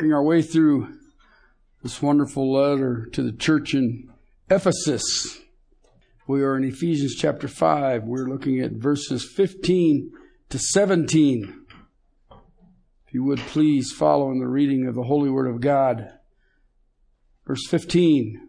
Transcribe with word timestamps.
working 0.00 0.14
our 0.14 0.22
way 0.22 0.40
through 0.40 0.88
this 1.82 2.00
wonderful 2.00 2.54
letter 2.54 3.06
to 3.12 3.22
the 3.22 3.32
church 3.32 3.74
in 3.74 4.08
Ephesus. 4.48 5.38
We 6.26 6.42
are 6.42 6.56
in 6.56 6.64
Ephesians 6.64 7.14
chapter 7.14 7.46
5. 7.46 8.04
We're 8.04 8.26
looking 8.26 8.60
at 8.60 8.72
verses 8.72 9.30
15 9.36 10.10
to 10.48 10.58
17. 10.58 11.66
If 12.30 13.12
you 13.12 13.24
would 13.24 13.40
please 13.40 13.92
follow 13.92 14.30
in 14.30 14.38
the 14.38 14.48
reading 14.48 14.86
of 14.86 14.94
the 14.94 15.02
Holy 15.02 15.28
Word 15.28 15.54
of 15.54 15.60
God. 15.60 16.10
Verse 17.46 17.66
15. 17.68 18.40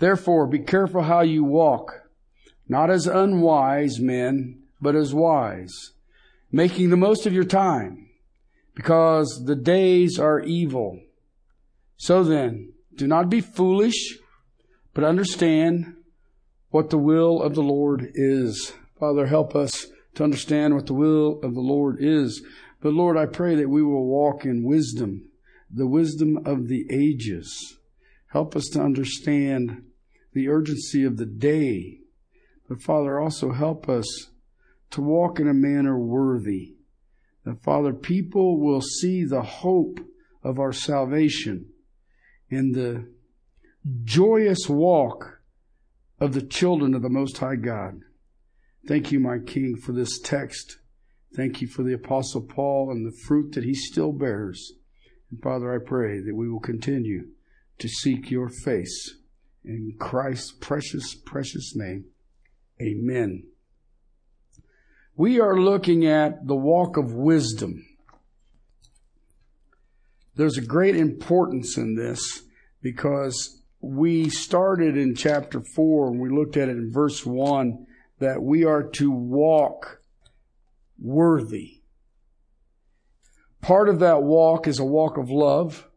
Therefore, 0.00 0.46
be 0.46 0.58
careful 0.58 1.00
how 1.00 1.22
you 1.22 1.44
walk, 1.44 2.10
not 2.68 2.90
as 2.90 3.06
unwise 3.06 4.00
men, 4.00 4.64
but 4.82 4.96
as 4.96 5.14
wise, 5.14 5.92
making 6.50 6.90
the 6.90 6.98
most 6.98 7.24
of 7.24 7.32
your 7.32 7.44
time, 7.44 8.10
because 8.74 9.44
the 9.46 9.56
days 9.56 10.18
are 10.18 10.40
evil. 10.40 11.00
So 11.96 12.24
then, 12.24 12.72
do 12.94 13.06
not 13.06 13.28
be 13.28 13.40
foolish, 13.40 14.18
but 14.94 15.04
understand 15.04 15.96
what 16.70 16.90
the 16.90 16.98
will 16.98 17.42
of 17.42 17.54
the 17.54 17.62
Lord 17.62 18.10
is. 18.14 18.72
Father, 18.98 19.26
help 19.26 19.54
us 19.54 19.86
to 20.14 20.24
understand 20.24 20.74
what 20.74 20.86
the 20.86 20.94
will 20.94 21.40
of 21.42 21.54
the 21.54 21.60
Lord 21.60 21.98
is. 22.00 22.42
But 22.80 22.94
Lord, 22.94 23.16
I 23.16 23.26
pray 23.26 23.54
that 23.56 23.70
we 23.70 23.82
will 23.82 24.06
walk 24.06 24.44
in 24.44 24.64
wisdom, 24.64 25.28
the 25.70 25.86
wisdom 25.86 26.38
of 26.44 26.68
the 26.68 26.86
ages. 26.90 27.78
Help 28.28 28.56
us 28.56 28.66
to 28.72 28.80
understand 28.80 29.84
the 30.32 30.48
urgency 30.48 31.04
of 31.04 31.18
the 31.18 31.26
day. 31.26 31.98
But 32.68 32.82
Father, 32.82 33.20
also 33.20 33.52
help 33.52 33.88
us 33.88 34.06
to 34.90 35.02
walk 35.02 35.38
in 35.38 35.48
a 35.48 35.54
manner 35.54 35.98
worthy. 35.98 36.74
That 37.44 37.62
Father, 37.62 37.92
people 37.92 38.60
will 38.60 38.80
see 38.80 39.24
the 39.24 39.42
hope 39.42 40.00
of 40.42 40.58
our 40.58 40.72
salvation 40.72 41.66
in 42.48 42.72
the 42.72 43.08
joyous 44.04 44.68
walk 44.68 45.40
of 46.20 46.34
the 46.34 46.42
children 46.42 46.94
of 46.94 47.02
the 47.02 47.08
Most 47.08 47.38
High 47.38 47.56
God. 47.56 48.00
Thank 48.86 49.10
you, 49.10 49.18
my 49.18 49.38
King, 49.38 49.76
for 49.76 49.92
this 49.92 50.20
text. 50.20 50.78
Thank 51.34 51.60
you 51.60 51.68
for 51.68 51.82
the 51.82 51.94
Apostle 51.94 52.42
Paul 52.42 52.90
and 52.90 53.06
the 53.06 53.16
fruit 53.26 53.52
that 53.52 53.64
he 53.64 53.74
still 53.74 54.12
bears. 54.12 54.72
And 55.30 55.40
Father, 55.42 55.74
I 55.74 55.78
pray 55.84 56.20
that 56.20 56.34
we 56.34 56.48
will 56.48 56.60
continue 56.60 57.28
to 57.78 57.88
seek 57.88 58.30
your 58.30 58.48
face. 58.48 59.16
In 59.64 59.94
Christ's 59.98 60.52
precious, 60.52 61.14
precious 61.14 61.74
name, 61.74 62.06
amen. 62.80 63.44
We 65.16 65.40
are 65.40 65.60
looking 65.60 66.06
at 66.06 66.46
the 66.46 66.56
walk 66.56 66.96
of 66.96 67.12
wisdom. 67.12 67.84
There's 70.34 70.56
a 70.56 70.62
great 70.62 70.96
importance 70.96 71.76
in 71.76 71.94
this 71.96 72.42
because 72.80 73.62
we 73.80 74.30
started 74.30 74.96
in 74.96 75.14
chapter 75.14 75.62
4 75.76 76.08
and 76.08 76.20
we 76.20 76.30
looked 76.30 76.56
at 76.56 76.68
it 76.68 76.76
in 76.76 76.90
verse 76.90 77.26
1 77.26 77.86
that 78.20 78.42
we 78.42 78.64
are 78.64 78.82
to 78.82 79.10
walk 79.10 80.00
worthy. 80.98 81.82
Part 83.60 83.88
of 83.88 83.98
that 83.98 84.22
walk 84.22 84.66
is 84.66 84.78
a 84.78 84.84
walk 84.84 85.18
of 85.18 85.30
love. 85.30 85.88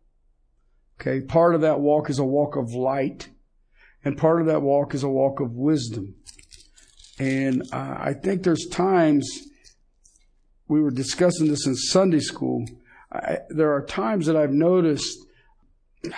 Okay. 1.00 1.22
Part 1.22 1.56
of 1.56 1.62
that 1.62 1.80
walk 1.80 2.10
is 2.10 2.20
a 2.20 2.26
walk 2.26 2.58
of 2.58 2.74
light. 2.74 3.30
And 4.04 4.18
part 4.18 4.42
of 4.42 4.48
that 4.48 4.62
walk 4.62 4.94
is 4.94 5.04
a 5.04 5.10
walk 5.10 5.40
of 5.40 5.52
wisdom. 5.54 6.16
And 7.20 7.64
uh, 7.72 7.96
I 7.98 8.14
think 8.14 8.44
there's 8.44 8.68
times 8.68 9.28
we 10.68 10.82
were 10.82 10.92
discussing 10.92 11.48
this 11.48 11.66
in 11.66 11.76
Sunday 11.76 12.20
school 12.20 12.66
I, 13.16 13.40
there 13.50 13.72
are 13.74 13.86
times 13.86 14.26
that 14.26 14.36
I've 14.36 14.52
noticed, 14.52 15.18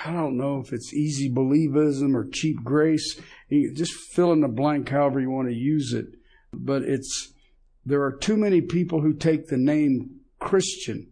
I 0.06 0.12
don't 0.12 0.38
know 0.38 0.60
if 0.60 0.74
it's 0.74 0.94
easy 0.94 1.30
believism 1.30 2.16
or 2.16 2.28
cheap 2.30 2.64
grace. 2.64 3.20
You 3.50 3.74
just 3.74 3.94
fill 3.94 4.32
in 4.34 4.42
the 4.42 4.48
blank 4.48 4.90
however 4.90 5.20
you 5.20 5.30
want 5.30 5.50
to 5.50 5.56
use 5.56 5.94
it. 5.94 6.08
But 6.52 6.84
it's, 6.84 7.34
there 7.86 8.04
are 8.04 8.12
too 8.12 8.38
many 8.38 8.62
people 8.62 9.02
who 9.02 9.14
take 9.14 9.48
the 9.48 9.58
name 9.58 10.22
Christian 10.40 11.12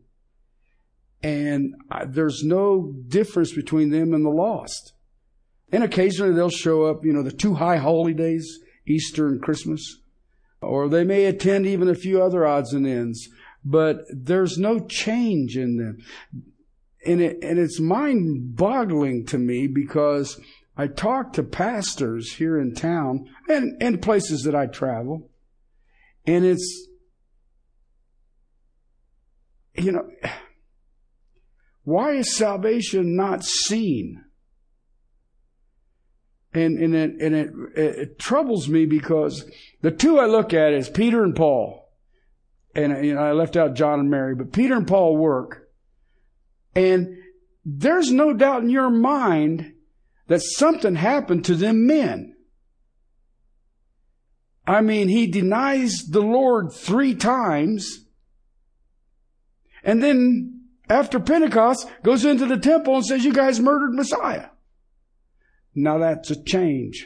and 1.24 1.74
there's 2.08 2.44
no 2.44 2.94
difference 3.08 3.52
between 3.54 3.90
them 3.90 4.14
and 4.14 4.24
the 4.24 4.30
lost. 4.30 4.94
And 5.72 5.84
occasionally 5.84 6.34
they'll 6.34 6.50
show 6.50 6.84
up, 6.84 7.04
you 7.04 7.14
know, 7.14 7.24
the 7.24 7.32
two 7.32 7.56
high 7.56 7.78
holy 7.78 8.14
days, 8.14 8.60
Easter 8.88 9.28
and 9.28 9.42
Christmas, 9.42 10.00
or 10.62 10.88
they 10.88 11.04
may 11.04 11.26
attend 11.26 11.66
even 11.66 11.90
a 11.90 11.96
few 11.96 12.22
other 12.22 12.46
odds 12.46 12.74
and 12.74 12.88
ends 12.88 13.30
but 13.66 14.06
there's 14.10 14.60
no 14.60 14.80
change 14.80 15.58
in 15.58 15.78
them. 15.78 15.98
And, 17.06 17.20
it, 17.20 17.40
and 17.42 17.58
it's 17.58 17.80
mind 17.80 18.56
boggling 18.56 19.26
to 19.28 19.40
me 19.40 19.68
because 19.68 20.40
I 20.78 20.88
talk 20.88 21.34
to 21.34 21.44
pastors 21.44 22.34
here 22.34 22.60
in 22.60 22.76
town 22.76 23.28
and, 23.50 23.76
and 23.82 24.02
places 24.02 24.44
that 24.44 24.56
I 24.56 24.68
travel. 24.68 25.32
And 26.28 26.46
it's, 26.46 26.88
you 29.74 29.92
know, 29.92 30.08
why 31.84 32.14
is 32.14 32.36
salvation 32.36 33.16
not 33.16 33.44
seen? 33.44 34.25
And, 36.56 36.80
and, 36.80 36.96
it, 36.96 37.12
and 37.22 37.36
it, 37.36 37.50
it 37.76 38.20
troubles 38.20 38.70
me 38.70 38.86
because 38.86 39.50
the 39.82 39.92
two 39.92 40.20
I 40.20 40.26
look 40.26 40.54
at 40.54 40.74
is 40.74 40.90
Peter 40.90 41.24
and 41.24 41.36
Paul 41.36 41.86
and 42.76 43.06
you 43.06 43.16
know, 43.16 43.22
I 43.22 43.32
left 43.32 43.56
out 43.56 43.74
John 43.74 44.00
and 44.02 44.10
Mary, 44.10 44.36
but 44.36 44.52
Peter 44.52 44.76
and 44.76 44.88
Paul 44.88 45.16
work. 45.16 45.70
And 46.76 47.18
there's 47.64 48.12
no 48.12 48.34
doubt 48.34 48.64
in 48.64 48.70
your 48.70 48.90
mind 48.90 49.74
that 50.28 50.42
something 50.42 50.96
happened 50.96 51.46
to 51.46 51.56
them 51.56 51.88
men. 51.88 52.36
I 54.68 54.82
mean, 54.82 55.08
he 55.08 55.28
denies 55.28 56.06
the 56.10 56.22
Lord 56.22 56.74
three 56.74 57.16
times. 57.16 58.06
And 59.84 60.04
then 60.04 60.66
after 60.90 61.20
Pentecost 61.20 61.88
goes 62.04 62.26
into 62.26 62.46
the 62.46 62.58
temple 62.58 62.96
and 62.96 63.06
says, 63.06 63.24
you 63.24 63.32
guys 63.32 63.60
murdered 63.60 63.94
Messiah. 63.94 64.48
Now 65.76 65.98
that's 65.98 66.32
a 66.32 66.42
change. 66.42 67.06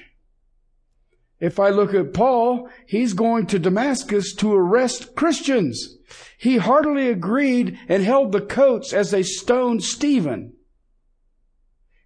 If 1.39 1.59
I 1.59 1.69
look 1.69 1.93
at 1.93 2.13
Paul, 2.13 2.69
he's 2.85 3.13
going 3.13 3.47
to 3.47 3.59
Damascus 3.59 4.35
to 4.35 4.53
arrest 4.53 5.15
Christians. 5.15 5.97
He 6.37 6.57
heartily 6.57 7.09
agreed 7.09 7.79
and 7.87 8.03
held 8.03 8.31
the 8.31 8.41
coats 8.41 8.93
as 8.93 9.11
they 9.11 9.23
stoned 9.23 9.83
Stephen. 9.83 10.53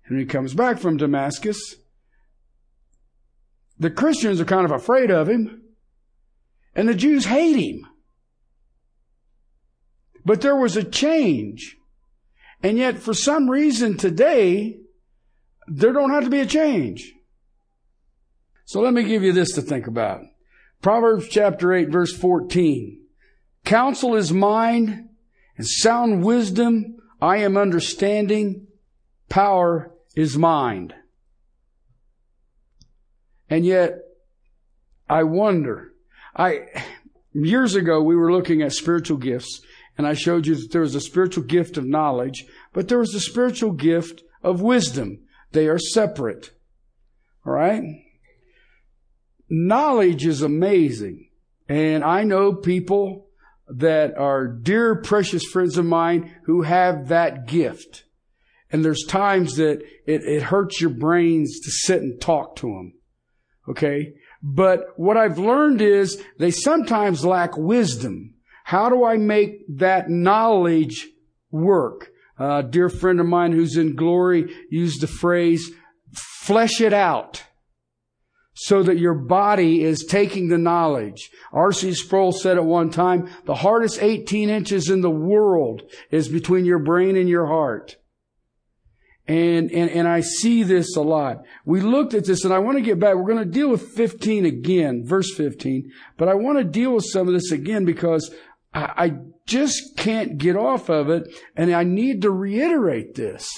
And 0.06 0.18
when 0.18 0.20
he 0.20 0.26
comes 0.26 0.54
back 0.54 0.78
from 0.80 0.98
Damascus. 0.98 1.76
The 3.80 3.90
Christians 3.90 4.40
are 4.40 4.46
kind 4.46 4.66
of 4.66 4.72
afraid 4.72 5.10
of 5.10 5.28
him. 5.28 5.64
And 6.76 6.88
the 6.88 6.94
Jews 6.94 7.26
hate 7.26 7.56
him. 7.56 7.88
But 10.24 10.42
there 10.42 10.56
was 10.56 10.78
a 10.78 10.84
change. 10.84 11.76
And 12.62 12.78
yet, 12.78 13.00
for 13.00 13.14
some 13.14 13.50
reason 13.50 13.98
today, 13.98 14.78
there 15.68 15.94
don't 15.94 16.12
have 16.12 16.24
to 16.24 16.30
be 16.30 16.42
a 16.42 16.46
change. 16.46 17.14
So 18.66 18.82
let 18.82 18.94
me 18.94 19.04
give 19.04 19.24
you 19.24 19.34
this 19.34 19.54
to 19.54 19.62
think 19.62 19.88
about. 19.88 20.22
Proverbs 20.82 21.28
chapter 21.30 21.74
8 21.74 21.90
verse 21.90 22.14
14. 22.14 23.00
Counsel 23.66 24.16
is 24.16 24.34
mine 24.34 25.10
and 25.58 25.68
sound 25.68 26.24
wisdom 26.24 26.98
I 27.22 27.38
am 27.38 27.56
understanding. 27.56 28.68
Power 29.30 29.94
is 30.16 30.38
mind. 30.38 30.94
And 33.50 33.66
yet, 33.66 33.94
I 35.10 35.24
wonder, 35.24 35.94
I, 36.36 36.68
years 37.32 37.76
ago 37.76 38.02
we 38.02 38.16
were 38.16 38.32
looking 38.32 38.62
at 38.62 38.74
spiritual 38.74 39.18
gifts 39.18 39.62
and 39.98 40.06
I 40.08 40.16
showed 40.16 40.48
you 40.48 40.56
that 40.56 40.72
there 40.72 40.82
was 40.82 40.96
a 40.96 41.02
spiritual 41.02 41.44
gift 41.44 41.78
of 41.78 41.86
knowledge, 41.86 42.46
but 42.74 42.88
there 42.88 43.00
was 43.00 43.14
a 43.14 43.20
spiritual 43.20 43.72
gift 43.72 44.24
of 44.42 44.62
wisdom. 44.62 45.20
They 45.54 45.68
are 45.68 45.80
separate. 45.80 46.52
All 47.46 47.54
right? 47.54 47.84
knowledge 49.54 50.26
is 50.26 50.42
amazing. 50.42 51.30
And 51.70 52.04
I 52.04 52.24
know 52.24 52.54
people 52.54 53.28
that 53.68 54.18
are 54.18 54.48
dear, 54.48 54.96
precious 54.96 55.44
friends 55.46 55.78
of 55.78 55.86
mine 55.86 56.36
who 56.46 56.64
have 56.64 57.08
that 57.08 57.48
gift. 57.48 58.04
And 58.72 58.84
there's 58.84 59.06
times 59.08 59.56
that 59.58 59.82
it, 60.06 60.24
it 60.24 60.44
hurts 60.44 60.82
your 60.82 60.90
brains 60.90 61.60
to 61.62 61.72
sit 61.72 62.02
and 62.02 62.20
talk 62.20 62.56
to 62.58 62.68
them. 62.68 62.94
Okay. 63.70 64.14
But 64.42 64.88
what 64.98 65.16
I've 65.16 65.38
learned 65.38 65.82
is 65.82 66.22
they 66.38 66.52
sometimes 66.52 67.24
lack 67.24 67.56
wisdom. 67.56 68.34
How 68.66 68.90
do 68.90 69.06
I 69.06 69.18
make 69.18 69.62
that 69.78 70.10
knowledge 70.10 71.08
work? 71.52 72.10
A 72.38 72.64
dear 72.64 72.90
friend 72.90 73.20
of 73.20 73.26
mine 73.26 73.52
who's 73.52 73.78
in 73.78 73.96
glory 73.96 74.54
used 74.70 75.02
the 75.02 75.08
phrase, 75.08 75.72
flesh 76.42 76.82
it 76.82 76.94
out 76.94 77.44
so 78.56 78.84
that 78.84 79.00
your 79.00 79.16
body 79.16 79.84
is 79.84 80.06
taking 80.06 80.48
the 80.48 80.58
knowledge. 80.58 81.30
R.C. 81.52 81.94
Sproul 81.94 82.32
said 82.32 82.58
at 82.58 82.66
one 82.66 82.90
time, 82.92 83.30
the 83.46 83.56
hardest 83.56 84.02
18 84.02 84.50
inches 84.50 84.90
in 84.90 85.02
the 85.02 85.10
world 85.10 85.82
is 86.12 86.28
between 86.28 86.66
your 86.66 86.80
brain 86.80 87.18
and 87.18 87.28
your 87.28 87.48
heart. 87.48 87.98
And, 89.26 89.72
and, 89.72 89.90
and 89.90 90.08
I 90.08 90.20
see 90.20 90.64
this 90.64 90.96
a 90.98 91.02
lot. 91.02 91.44
We 91.66 91.82
looked 91.82 92.14
at 92.14 92.26
this 92.26 92.44
and 92.44 92.54
I 92.54 92.60
want 92.60 92.78
to 92.78 92.84
get 92.84 93.00
back. 93.00 93.16
We're 93.16 93.32
going 93.32 93.38
to 93.38 93.46
deal 93.46 93.70
with 93.70 93.90
15 93.94 94.46
again, 94.46 95.04
verse 95.06 95.34
15, 95.36 95.90
but 96.18 96.28
I 96.28 96.34
want 96.34 96.58
to 96.58 96.64
deal 96.64 96.94
with 96.94 97.06
some 97.06 97.28
of 97.28 97.34
this 97.34 97.52
again 97.52 97.86
because 97.86 98.34
I, 98.74 98.82
I 98.98 99.12
just 99.46 99.98
can't 99.98 100.38
get 100.38 100.56
off 100.56 100.90
of 100.90 101.10
it 101.10 101.34
and 101.56 101.74
I 101.74 101.84
need 101.84 102.22
to 102.22 102.32
reiterate 102.32 103.16
this. 103.16 103.50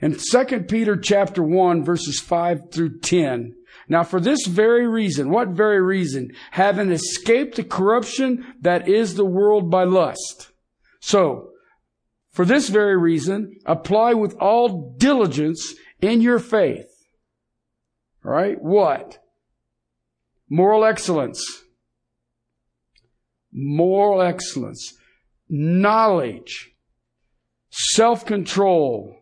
In 0.00 0.16
2 0.18 0.44
Peter 0.68 0.96
chapter 0.96 1.42
1 1.42 1.84
verses 1.84 2.20
5 2.20 2.72
through 2.72 3.00
10, 3.00 3.54
now 3.88 4.02
for 4.02 4.20
this 4.20 4.46
very 4.46 4.86
reason, 4.86 5.30
what 5.30 5.48
very 5.48 5.80
reason? 5.80 6.30
Having 6.52 6.90
escaped 6.90 7.56
the 7.56 7.64
corruption 7.64 8.54
that 8.60 8.88
is 8.88 9.14
the 9.14 9.24
world 9.24 9.70
by 9.70 9.84
lust. 9.84 10.50
So, 11.00 11.50
for 12.30 12.44
this 12.44 12.68
very 12.68 12.96
reason, 12.96 13.58
apply 13.66 14.14
with 14.14 14.34
all 14.40 14.94
diligence 14.96 15.74
in 16.00 16.20
your 16.20 16.38
faith. 16.38 16.86
All 18.24 18.32
right? 18.32 18.56
What? 18.60 19.18
Moral 20.48 20.84
excellence. 20.84 21.61
Moral 23.52 24.22
excellence. 24.22 24.94
Knowledge. 25.48 26.70
Self-control. 27.70 29.16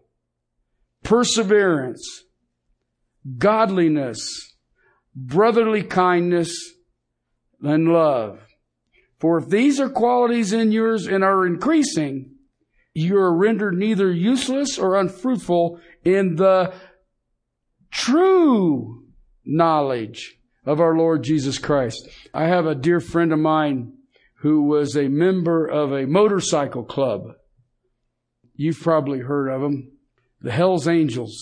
Perseverance. 1.03 2.25
Godliness. 3.39 4.55
Brotherly 5.15 5.83
kindness. 5.83 6.55
And 7.63 7.93
love. 7.93 8.41
For 9.19 9.39
if 9.39 9.49
these 9.49 9.79
are 9.79 9.91
qualities 9.91 10.53
in 10.53 10.73
yours 10.73 11.07
and 11.07 11.23
are 11.23 11.47
increasing, 11.47 12.37
you 12.95 13.19
are 13.19 13.37
rendered 13.37 13.75
neither 13.75 14.11
useless 14.11 14.79
or 14.79 14.99
unfruitful 14.99 15.79
in 16.05 16.37
the 16.37 16.73
true 17.91 19.05
knowledge 19.45 20.39
of 20.65 20.81
our 20.81 20.97
Lord 20.97 21.23
Jesus 21.23 21.59
Christ. 21.59 22.09
I 22.33 22.47
have 22.47 22.67
a 22.67 22.75
dear 22.75 23.01
friend 23.01 23.33
of 23.33 23.39
mine 23.39 23.93
who 24.41 24.63
was 24.63 24.97
a 24.97 25.09
member 25.09 25.67
of 25.67 25.93
a 25.93 26.07
motorcycle 26.07 26.85
club. 26.85 27.33
You've 28.55 28.81
probably 28.81 29.21
heard 29.21 29.49
of 29.49 29.61
them. 29.61 29.93
The 30.41 30.51
Hells 30.51 30.89
Angels. 30.89 31.37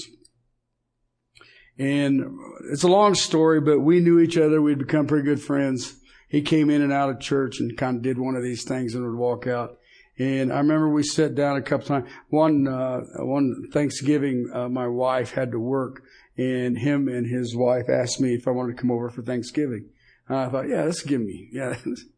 And 1.79 2.25
it's 2.73 2.83
a 2.83 2.89
long 2.89 3.15
story, 3.15 3.61
but 3.61 3.81
we 3.81 4.01
knew 4.01 4.19
each 4.19 4.37
other. 4.37 4.61
We'd 4.61 4.79
become 4.79 5.07
pretty 5.07 5.25
good 5.25 5.41
friends. 5.41 5.95
He 6.29 6.43
came 6.43 6.71
in 6.71 6.83
and 6.83 6.93
out 6.93 7.11
of 7.11 7.21
church 7.21 7.61
and 7.61 7.77
kind 7.77 7.97
of 7.97 8.03
did 8.03 8.19
one 8.19 8.35
of 8.35 8.43
these 8.43 8.65
things 8.65 8.95
and 8.95 9.05
would 9.05 9.17
walk 9.17 9.47
out. 9.47 9.79
And 10.19 10.53
I 10.53 10.59
remember 10.59 10.89
we 10.89 11.05
sat 11.05 11.37
down 11.37 11.57
a 11.57 11.63
couple 11.63 11.87
times. 11.87 12.11
One 12.29 12.67
uh, 12.67 13.03
one 13.19 13.69
Thanksgiving, 13.73 14.51
uh, 14.53 14.69
my 14.69 14.89
wife 14.89 15.31
had 15.31 15.53
to 15.53 15.61
work, 15.61 16.03
and 16.37 16.77
him 16.77 17.07
and 17.07 17.25
his 17.25 17.55
wife 17.55 17.89
asked 17.89 18.21
me 18.21 18.35
if 18.35 18.49
I 18.49 18.51
wanted 18.51 18.77
to 18.77 18.81
come 18.81 18.91
over 18.91 19.11
for 19.11 19.23
Thanksgiving. 19.23 19.89
And 20.29 20.39
I 20.39 20.49
thought, 20.49 20.69
yeah, 20.69 20.85
this 20.85 21.03
give 21.03 21.21
me, 21.21 21.49
yeah, 21.53 21.77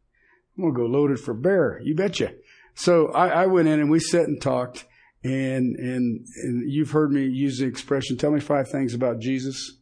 I'm 0.62 0.72
gonna 0.72 0.86
go 0.86 0.90
loaded 0.90 1.20
for 1.20 1.34
bear. 1.34 1.80
You 1.82 1.94
betcha. 1.94 2.32
So 2.74 3.08
I, 3.08 3.42
I 3.42 3.46
went 3.46 3.68
in 3.68 3.80
and 3.80 3.90
we 3.90 4.00
sat 4.00 4.24
and 4.24 4.40
talked, 4.40 4.86
and 5.24 5.76
and 5.76 6.26
and 6.42 6.70
you've 6.70 6.90
heard 6.90 7.12
me 7.12 7.24
use 7.26 7.58
the 7.58 7.66
expression, 7.66 8.16
"Tell 8.16 8.30
me 8.30 8.40
five 8.40 8.68
things 8.70 8.94
about 8.94 9.20
Jesus," 9.20 9.78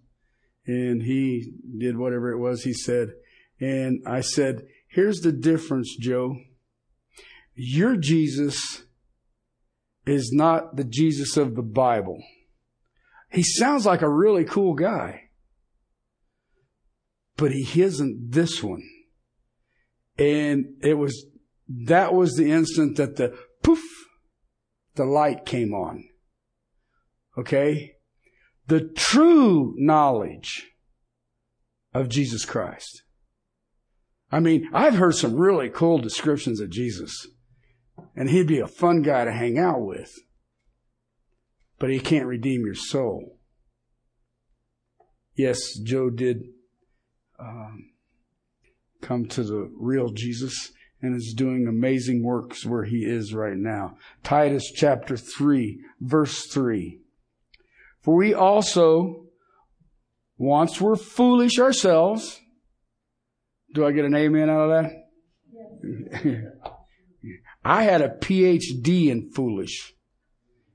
and 0.66 1.02
he 1.02 1.52
did 1.78 1.96
whatever 1.96 2.30
it 2.30 2.38
was 2.38 2.62
he 2.62 2.72
said, 2.72 3.10
and 3.60 4.02
I 4.06 4.20
said, 4.20 4.66
"Here's 4.88 5.20
the 5.20 5.32
difference, 5.32 5.96
Joe." 5.96 6.36
your 7.60 7.96
Jesus 7.96 8.84
is 10.06 10.30
not 10.32 10.76
the 10.76 10.84
Jesus 10.84 11.36
of 11.36 11.56
the 11.56 11.62
Bible. 11.62 12.22
He 13.32 13.42
sounds 13.42 13.84
like 13.84 14.00
a 14.00 14.08
really 14.08 14.44
cool 14.44 14.74
guy, 14.74 15.30
but 17.36 17.50
he 17.50 17.82
isn't 17.82 18.30
this 18.30 18.62
one. 18.62 18.82
And 20.18 20.74
it 20.82 20.94
was, 20.94 21.26
that 21.68 22.12
was 22.12 22.34
the 22.34 22.50
instant 22.50 22.96
that 22.96 23.16
the 23.16 23.38
poof, 23.62 23.82
the 24.94 25.04
light 25.04 25.46
came 25.46 25.72
on. 25.72 26.04
Okay? 27.36 27.92
The 28.66 28.80
true 28.80 29.74
knowledge 29.76 30.66
of 31.94 32.08
Jesus 32.08 32.44
Christ. 32.44 33.02
I 34.30 34.40
mean, 34.40 34.68
I've 34.74 34.96
heard 34.96 35.14
some 35.14 35.36
really 35.36 35.70
cool 35.70 35.98
descriptions 35.98 36.60
of 36.60 36.70
Jesus. 36.70 37.26
And 38.14 38.28
he'd 38.28 38.46
be 38.46 38.58
a 38.58 38.66
fun 38.66 39.02
guy 39.02 39.24
to 39.24 39.32
hang 39.32 39.58
out 39.58 39.80
with. 39.80 40.12
But 41.78 41.90
he 41.90 42.00
can't 42.00 42.26
redeem 42.26 42.66
your 42.66 42.74
soul. 42.74 43.38
Yes, 45.36 45.78
Joe 45.78 46.10
did 46.10 46.42
um, 47.38 47.87
come 49.00 49.26
to 49.26 49.42
the 49.42 49.70
real 49.78 50.10
Jesus 50.10 50.72
and 51.00 51.16
is 51.16 51.34
doing 51.36 51.66
amazing 51.66 52.24
works 52.24 52.66
where 52.66 52.84
he 52.84 53.04
is 53.04 53.32
right 53.32 53.56
now. 53.56 53.96
Titus 54.22 54.70
chapter 54.74 55.16
3, 55.16 55.80
verse 56.00 56.46
3. 56.46 57.00
For 58.02 58.16
we 58.16 58.34
also 58.34 59.26
once 60.36 60.80
were 60.80 60.96
foolish 60.96 61.58
ourselves. 61.58 62.40
Do 63.74 63.86
I 63.86 63.92
get 63.92 64.04
an 64.04 64.14
amen 64.14 64.50
out 64.50 64.70
of 64.70 64.70
that? 64.70 64.92
I 67.64 67.82
had 67.82 68.00
a 68.00 68.08
PhD 68.08 69.08
in 69.08 69.30
foolish. 69.30 69.92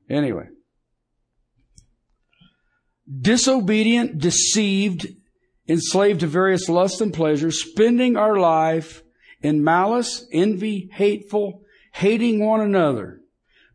Anyway. 0.09 0.47
Disobedient, 3.19 4.19
deceived, 4.19 5.07
enslaved 5.67 6.21
to 6.21 6.27
various 6.27 6.69
lusts 6.69 7.01
and 7.01 7.13
pleasures, 7.13 7.61
spending 7.61 8.17
our 8.17 8.37
life 8.37 9.03
in 9.41 9.63
malice, 9.63 10.25
envy, 10.31 10.89
hateful, 10.93 11.61
hating 11.93 12.43
one 12.43 12.61
another. 12.61 13.21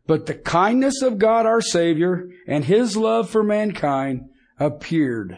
But 0.05 0.25
the 0.25 0.33
kindness 0.33 1.01
of 1.01 1.19
God 1.19 1.45
our 1.45 1.61
Savior 1.61 2.29
and 2.47 2.65
His 2.65 2.97
love 2.97 3.29
for 3.29 3.43
mankind 3.43 4.29
appeared 4.59 5.37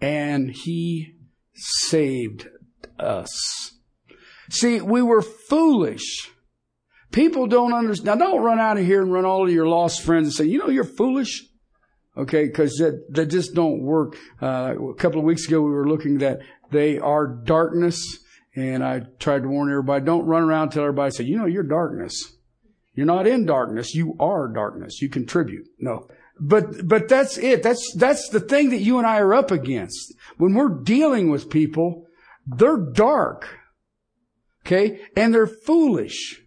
and 0.00 0.50
He 0.50 1.14
saved 1.54 2.48
us. 2.98 3.72
See, 4.50 4.80
we 4.80 5.02
were 5.02 5.22
foolish 5.22 6.30
People 7.12 7.48
don't 7.48 7.72
understand. 7.72 8.18
Now 8.20 8.26
don't 8.26 8.42
run 8.42 8.60
out 8.60 8.78
of 8.78 8.86
here 8.86 9.02
and 9.02 9.12
run 9.12 9.24
all 9.24 9.44
of 9.44 9.52
your 9.52 9.66
lost 9.66 10.02
friends 10.02 10.28
and 10.28 10.34
say, 10.34 10.44
you 10.44 10.58
know, 10.58 10.68
you're 10.68 10.84
foolish. 10.84 11.44
Okay, 12.20 12.44
because 12.44 12.82
they 13.08 13.24
just 13.24 13.54
don't 13.54 13.80
work. 13.80 14.16
Uh, 14.42 14.74
a 14.90 14.94
couple 14.94 15.20
of 15.20 15.24
weeks 15.24 15.46
ago, 15.46 15.62
we 15.62 15.70
were 15.70 15.88
looking 15.88 16.18
that 16.18 16.40
they 16.70 16.98
are 16.98 17.26
darkness, 17.26 18.18
and 18.54 18.84
I 18.84 19.04
tried 19.18 19.44
to 19.44 19.48
warn 19.48 19.70
everybody, 19.70 20.04
don't 20.04 20.26
run 20.26 20.42
around 20.42 20.64
and 20.64 20.72
tell 20.72 20.82
everybody, 20.82 21.12
say, 21.12 21.24
you 21.24 21.38
know, 21.38 21.46
you're 21.46 21.62
darkness. 21.62 22.36
You're 22.94 23.06
not 23.06 23.26
in 23.26 23.46
darkness. 23.46 23.94
You 23.94 24.16
are 24.20 24.48
darkness. 24.48 25.00
You 25.00 25.08
contribute. 25.08 25.66
No. 25.78 26.08
But, 26.38 26.86
but 26.86 27.08
that's 27.08 27.38
it. 27.38 27.62
That's, 27.62 27.94
that's 27.96 28.28
the 28.28 28.40
thing 28.40 28.68
that 28.70 28.80
you 28.80 28.98
and 28.98 29.06
I 29.06 29.18
are 29.20 29.32
up 29.32 29.50
against. 29.50 30.14
When 30.36 30.52
we're 30.52 30.82
dealing 30.82 31.30
with 31.30 31.48
people, 31.48 32.06
they're 32.46 32.76
dark. 32.76 33.48
Okay? 34.66 35.00
And 35.16 35.32
they're 35.32 35.46
foolish. 35.46 36.39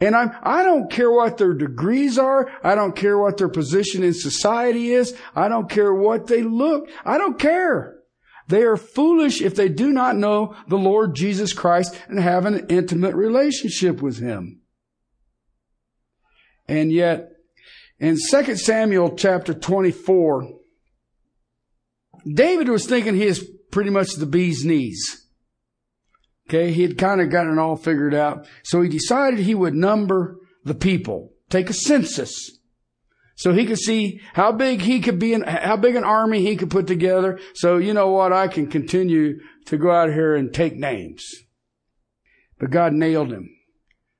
And 0.00 0.14
I'm, 0.14 0.32
I 0.42 0.62
don't 0.62 0.90
care 0.90 1.10
what 1.10 1.38
their 1.38 1.54
degrees 1.54 2.18
are. 2.18 2.50
I 2.62 2.74
don't 2.74 2.94
care 2.94 3.18
what 3.18 3.38
their 3.38 3.48
position 3.48 4.02
in 4.02 4.12
society 4.12 4.92
is. 4.92 5.16
I 5.34 5.48
don't 5.48 5.70
care 5.70 5.94
what 5.94 6.26
they 6.26 6.42
look. 6.42 6.88
I 7.04 7.16
don't 7.16 7.38
care. 7.38 7.96
They 8.48 8.62
are 8.62 8.76
foolish 8.76 9.40
if 9.40 9.54
they 9.54 9.68
do 9.68 9.90
not 9.90 10.16
know 10.16 10.54
the 10.68 10.76
Lord 10.76 11.14
Jesus 11.14 11.52
Christ 11.52 11.98
and 12.08 12.20
have 12.20 12.44
an 12.44 12.66
intimate 12.68 13.14
relationship 13.14 14.02
with 14.02 14.18
Him. 14.18 14.60
And 16.68 16.92
yet, 16.92 17.30
in 17.98 18.16
2 18.30 18.56
Samuel 18.56 19.16
chapter 19.16 19.54
24, 19.54 20.58
David 22.32 22.68
was 22.68 22.86
thinking 22.86 23.14
he 23.14 23.24
is 23.24 23.48
pretty 23.70 23.90
much 23.90 24.14
the 24.14 24.26
bee's 24.26 24.64
knees. 24.64 25.25
Okay, 26.48 26.72
he 26.72 26.82
had 26.82 26.96
kind 26.96 27.20
of 27.20 27.30
gotten 27.30 27.52
it 27.52 27.60
all 27.60 27.76
figured 27.76 28.14
out. 28.14 28.46
So 28.62 28.80
he 28.80 28.88
decided 28.88 29.40
he 29.40 29.54
would 29.54 29.74
number 29.74 30.38
the 30.64 30.74
people, 30.74 31.32
take 31.50 31.68
a 31.68 31.72
census. 31.72 32.58
So 33.34 33.52
he 33.52 33.66
could 33.66 33.78
see 33.78 34.20
how 34.32 34.52
big 34.52 34.80
he 34.80 35.00
could 35.00 35.18
be 35.18 35.34
and 35.34 35.44
how 35.44 35.76
big 35.76 35.96
an 35.96 36.04
army 36.04 36.40
he 36.40 36.56
could 36.56 36.70
put 36.70 36.86
together. 36.86 37.38
So 37.54 37.76
you 37.76 37.92
know 37.92 38.10
what? 38.10 38.32
I 38.32 38.48
can 38.48 38.68
continue 38.68 39.40
to 39.66 39.76
go 39.76 39.90
out 39.90 40.12
here 40.12 40.34
and 40.34 40.54
take 40.54 40.74
names. 40.76 41.26
But 42.58 42.70
God 42.70 42.94
nailed 42.94 43.32
him 43.32 43.50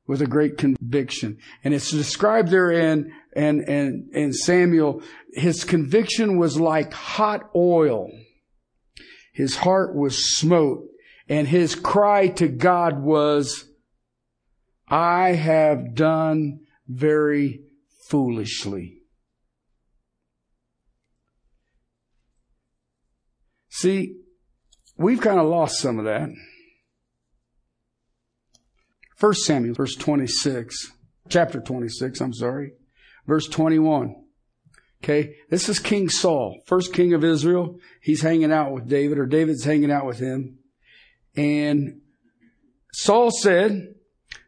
with 0.07 0.21
a 0.21 0.27
great 0.27 0.59
conviction. 0.59 1.39
And 1.65 1.73
it's 1.73 1.91
described 1.91 2.51
there 2.51 2.71
in, 2.71 3.13
and, 3.35 3.61
and, 3.63 4.11
and 4.15 4.35
Samuel, 4.35 5.03
his 5.33 5.65
conviction 5.65 6.39
was 6.39 6.61
like 6.61 6.93
hot 6.93 7.49
oil. 7.55 8.11
His 9.33 9.57
heart 9.57 9.95
was 9.97 10.37
smote 10.37 10.85
and 11.29 11.49
his 11.49 11.75
cry 11.75 12.29
to 12.29 12.49
God 12.49 13.03
was, 13.03 13.65
I 14.89 15.31
have 15.31 15.95
done 15.95 16.61
very 16.87 17.63
foolishly. 18.09 19.03
See, 23.69 24.17
we've 24.97 25.21
kind 25.21 25.39
of 25.39 25.47
lost 25.47 25.79
some 25.79 25.99
of 25.99 26.05
that. 26.05 26.31
First 29.17 29.45
Samuel, 29.45 29.75
verse 29.75 29.97
26, 29.97 30.93
chapter 31.29 31.61
26, 31.61 32.21
I'm 32.21 32.33
sorry, 32.33 32.73
verse 33.27 33.49
21. 33.49 34.15
Okay, 35.03 35.35
this 35.51 35.69
is 35.69 35.79
King 35.79 36.09
Saul, 36.09 36.61
first 36.67 36.93
king 36.93 37.13
of 37.13 37.23
Israel. 37.23 37.79
He's 38.01 38.23
hanging 38.23 38.53
out 38.53 38.73
with 38.73 38.89
David, 38.89 39.19
or 39.19 39.27
David's 39.27 39.65
hanging 39.65 39.91
out 39.91 40.07
with 40.07 40.19
him. 40.19 40.59
And 41.37 42.01
Saul 42.93 43.31
said, 43.31 43.95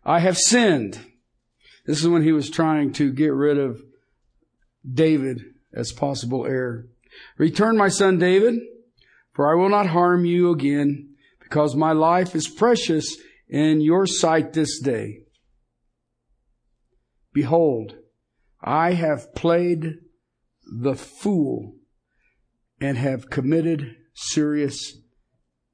I 0.05 0.21
have 0.21 0.39
sinned. 0.39 0.99
This 1.87 2.01
is 2.01 2.09
when 2.09 2.23
he 2.23 2.33
was 2.33 2.51
trying 2.51 2.93
to 2.95 3.13
get 3.13 3.33
rid 3.33 3.59
of 3.59 3.83
David 4.91 5.43
as 5.73 5.93
possible 5.93 6.47
heir. 6.47 6.87
Return 7.37 7.77
my 7.77 7.89
son 7.89 8.19
David, 8.19 8.59
for 9.33 9.51
I 9.51 9.61
will 9.61 9.69
not 9.69 9.87
harm 9.87 10.25
you 10.25 10.51
again, 10.51 11.15
because 11.41 11.77
my 11.77 11.93
life 11.93 12.35
is 12.35 12.49
precious 12.49 13.17
in 13.49 13.81
your 13.81 14.07
sight 14.07 14.53
this 14.53 14.81
day. 14.81 15.21
Behold, 17.33 17.97
I 18.63 18.93
have 18.93 19.35
played 19.35 19.99
the 20.81 20.95
fool 20.95 21.75
and 22.81 22.99
have 22.99 23.31
committed 23.31 23.97
serious 24.15 24.99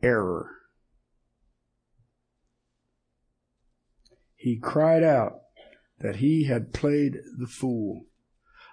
error. 0.02 0.50
He 4.44 4.58
cried 4.58 5.02
out 5.02 5.40
that 6.00 6.16
he 6.16 6.44
had 6.44 6.74
played 6.74 7.16
the 7.38 7.46
fool. 7.46 8.02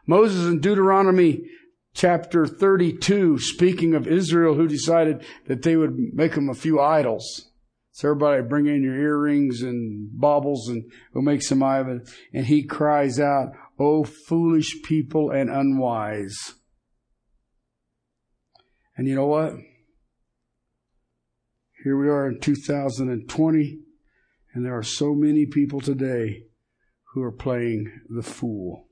Moses 0.05 0.45
in 0.45 0.59
Deuteronomy 0.59 1.45
chapter 1.93 2.45
32, 2.45 3.39
speaking 3.39 3.95
of 3.95 4.05
Israel 4.05 4.55
who 4.55 4.67
decided 4.67 5.23
that 5.47 5.61
they 5.61 5.77
would 5.77 5.95
make 6.11 6.35
them 6.35 6.49
a 6.49 6.53
few 6.53 6.81
idols. 6.81 7.51
So 7.91 8.09
everybody 8.09 8.41
bring 8.41 8.67
in 8.67 8.83
your 8.83 8.97
earrings 8.97 9.61
and 9.61 10.09
baubles 10.11 10.67
and 10.67 10.91
we'll 11.13 11.23
make 11.23 11.41
some 11.41 11.63
idols. 11.63 12.13
And 12.33 12.47
he 12.47 12.63
cries 12.63 13.17
out, 13.17 13.53
O 13.79 14.03
foolish 14.03 14.83
people 14.83 15.31
and 15.31 15.49
unwise. 15.49 16.55
And 18.97 19.07
you 19.07 19.15
know 19.15 19.27
what? 19.27 19.53
Here 21.85 21.97
we 21.97 22.09
are 22.09 22.27
in 22.27 22.41
2020, 22.41 23.79
and 24.53 24.65
there 24.65 24.77
are 24.77 24.83
so 24.83 25.13
many 25.13 25.45
people 25.45 25.79
today 25.79 26.43
who 27.13 27.21
are 27.23 27.31
playing 27.31 27.91
the 28.09 28.23
fool. 28.23 28.87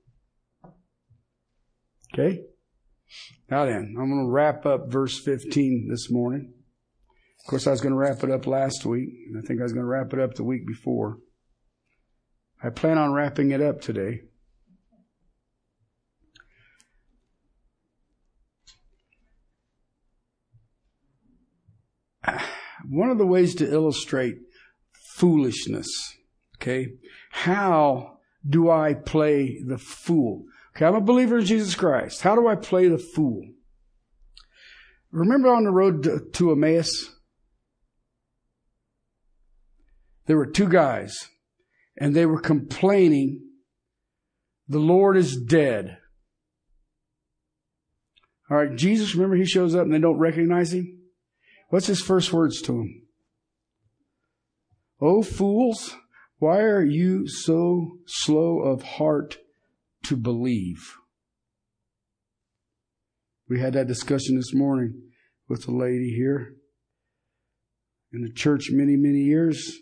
Okay? 2.13 2.41
Now 3.49 3.65
then, 3.65 3.95
I'm 3.99 4.09
going 4.09 4.25
to 4.25 4.31
wrap 4.31 4.65
up 4.65 4.91
verse 4.91 5.19
15 5.19 5.87
this 5.89 6.11
morning. 6.11 6.53
Of 7.39 7.49
course, 7.49 7.67
I 7.67 7.71
was 7.71 7.81
going 7.81 7.93
to 7.93 7.97
wrap 7.97 8.23
it 8.23 8.31
up 8.31 8.45
last 8.45 8.85
week, 8.85 9.09
and 9.27 9.37
I 9.37 9.41
think 9.45 9.59
I 9.59 9.63
was 9.63 9.73
going 9.73 9.85
to 9.85 9.89
wrap 9.89 10.13
it 10.13 10.19
up 10.19 10.35
the 10.35 10.43
week 10.43 10.67
before. 10.67 11.17
I 12.61 12.69
plan 12.69 12.97
on 12.97 13.13
wrapping 13.13 13.51
it 13.51 13.61
up 13.61 13.81
today. 13.81 14.21
one 22.89 23.09
of 23.09 23.17
the 23.17 23.25
ways 23.25 23.55
to 23.55 23.71
illustrate 23.71 24.35
foolishness, 25.19 25.87
okay? 26.57 26.87
How 27.31 28.19
do 28.47 28.71
I 28.71 28.93
play 28.93 29.61
the 29.65 29.77
fool? 29.77 30.45
Okay, 30.75 30.85
I'm 30.85 30.95
a 30.95 31.01
believer 31.01 31.39
in 31.39 31.45
Jesus 31.45 31.75
Christ. 31.75 32.21
How 32.21 32.35
do 32.35 32.47
I 32.47 32.55
play 32.55 32.87
the 32.87 32.97
fool? 32.97 33.43
Remember 35.11 35.49
on 35.49 35.65
the 35.65 35.71
road 35.71 36.03
to, 36.03 36.21
to 36.33 36.51
Emmaus? 36.51 37.13
There 40.25 40.37
were 40.37 40.45
two 40.45 40.69
guys, 40.69 41.27
and 41.97 42.15
they 42.15 42.25
were 42.25 42.39
complaining, 42.39 43.41
the 44.67 44.79
Lord 44.79 45.17
is 45.17 45.35
dead. 45.35 45.97
All 48.49 48.57
right, 48.57 48.75
Jesus, 48.75 49.15
remember 49.15 49.35
he 49.35 49.45
shows 49.45 49.75
up 49.75 49.83
and 49.83 49.93
they 49.93 49.99
don't 49.99 50.17
recognize 50.17 50.73
him? 50.73 50.99
What's 51.69 51.87
his 51.87 52.01
first 52.01 52.31
words 52.31 52.61
to 52.63 52.73
him? 52.73 53.08
Oh, 55.01 55.23
fools, 55.23 55.95
why 56.39 56.59
are 56.59 56.83
you 56.83 57.27
so 57.27 57.99
slow 58.05 58.59
of 58.59 58.83
heart 58.83 59.37
to 60.03 60.17
believe? 60.17 60.95
We 63.47 63.59
had 63.59 63.73
that 63.73 63.87
discussion 63.87 64.35
this 64.35 64.53
morning 64.53 65.01
with 65.47 65.67
a 65.67 65.71
lady 65.71 66.13
here 66.15 66.55
in 68.11 68.21
the 68.21 68.31
church 68.31 68.69
many, 68.71 68.95
many 68.95 69.19
years. 69.19 69.77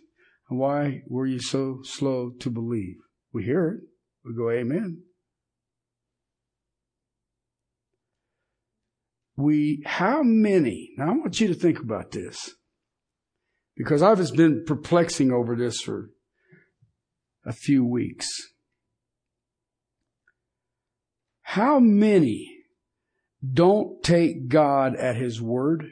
Why 0.50 1.02
were 1.08 1.26
you 1.26 1.40
so 1.40 1.80
slow 1.84 2.32
to 2.40 2.50
believe? 2.50 2.98
We 3.34 3.44
hear 3.44 3.68
it. 3.68 3.80
We 4.24 4.36
go, 4.36 4.50
Amen. 4.50 5.04
we, 9.38 9.84
how 9.86 10.24
many, 10.24 10.92
now 10.98 11.12
I 11.12 11.16
want 11.16 11.40
you 11.40 11.48
to 11.48 11.54
think 11.54 11.80
about 11.80 12.12
this, 12.12 12.56
because 13.78 14.02
I've 14.02 14.18
just 14.18 14.36
been 14.36 14.64
perplexing 14.66 15.32
over 15.32 15.56
this 15.56 15.82
for 15.82 16.10
a 17.46 17.54
few 17.54 17.86
weeks. 17.86 18.28
How 21.44 21.80
many 21.80 22.54
don't 23.54 24.04
take 24.04 24.50
God 24.50 24.96
at 24.96 25.16
His 25.16 25.42
word? 25.42 25.86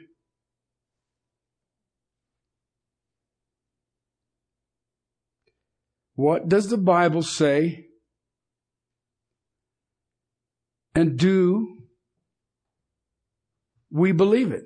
What 6.14 6.48
does 6.48 6.68
the 6.68 6.78
Bible 6.78 7.22
say? 7.22 7.86
And 10.94 11.18
do 11.18 11.76
we 13.90 14.12
believe 14.12 14.52
it. 14.52 14.64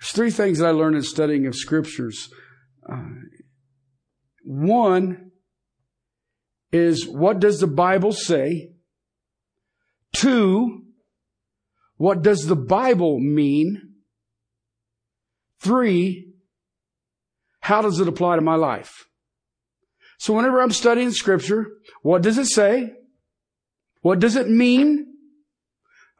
There's 0.00 0.12
three 0.12 0.30
things 0.30 0.58
that 0.58 0.66
I 0.66 0.70
learned 0.70 0.96
in 0.96 1.02
studying 1.02 1.46
of 1.46 1.54
scriptures. 1.54 2.30
Uh, 2.90 3.02
one 4.42 5.32
is 6.72 7.06
what 7.06 7.38
does 7.38 7.60
the 7.60 7.66
Bible 7.66 8.12
say? 8.12 8.70
Two, 10.14 10.84
what 11.96 12.22
does 12.22 12.46
the 12.46 12.56
Bible 12.56 13.18
mean? 13.20 13.94
Three, 15.60 16.32
how 17.60 17.82
does 17.82 18.00
it 18.00 18.08
apply 18.08 18.36
to 18.36 18.42
my 18.42 18.54
life? 18.54 19.04
So 20.18 20.32
whenever 20.32 20.62
I'm 20.62 20.70
studying 20.70 21.10
scripture, 21.10 21.66
what 22.02 22.22
does 22.22 22.38
it 22.38 22.46
say? 22.46 22.94
What 24.00 24.18
does 24.18 24.36
it 24.36 24.48
mean? 24.48 25.09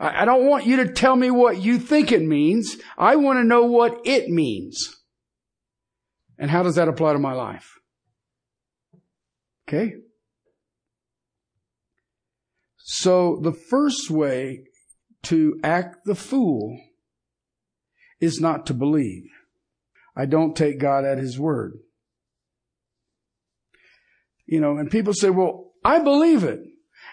I 0.03 0.25
don't 0.25 0.47
want 0.47 0.65
you 0.65 0.77
to 0.77 0.91
tell 0.91 1.15
me 1.15 1.31
what 1.31 1.61
you 1.61 1.79
think 1.79 2.11
it 2.11 2.23
means. 2.23 2.79
I 2.97 3.17
want 3.17 3.39
to 3.39 3.45
know 3.45 3.65
what 3.65 4.01
it 4.07 4.31
means. 4.31 4.97
And 6.39 6.51
how 6.51 6.63
does 6.63 6.77
that 6.77 6.89
apply 6.89 7.13
to 7.13 7.19
my 7.19 7.35
life? 7.35 7.79
Okay? 9.69 9.93
So 12.79 13.39
the 13.43 13.53
first 13.53 14.11
way 14.11 14.65
to 15.25 15.61
act 15.63 15.99
the 16.07 16.15
fool 16.15 16.81
is 18.23 18.41
not 18.41 18.65
to 18.67 18.75
believe. 18.75 19.25
I 20.17 20.25
don't 20.25 20.57
take 20.57 20.81
God 20.81 21.05
at 21.05 21.19
His 21.19 21.39
word. 21.39 21.75
You 24.47 24.61
know, 24.61 24.79
and 24.79 24.91
people 24.91 25.13
say, 25.13 25.29
well, 25.29 25.73
I 25.85 25.99
believe 25.99 26.43
it. 26.43 26.61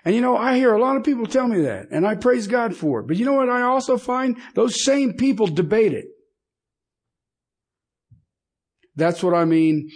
And 0.08 0.16
you 0.16 0.22
know, 0.22 0.38
I 0.38 0.56
hear 0.56 0.74
a 0.74 0.80
lot 0.80 0.96
of 0.96 1.04
people 1.04 1.26
tell 1.26 1.50
me 1.50 1.64
that, 1.64 1.88
and 1.92 2.08
I 2.08 2.16
praise 2.16 2.48
God 2.48 2.74
for 2.74 3.02
it. 3.02 3.08
But 3.08 3.18
you 3.18 3.26
know 3.26 3.34
what 3.34 3.50
I 3.50 3.64
also 3.64 3.98
find? 3.98 4.38
Those 4.56 4.86
same 4.86 5.16
people 5.16 5.48
debate 5.48 5.92
it. 5.92 6.06
That's 8.96 9.22
what 9.22 9.34
I 9.34 9.44
mean. 9.44 9.90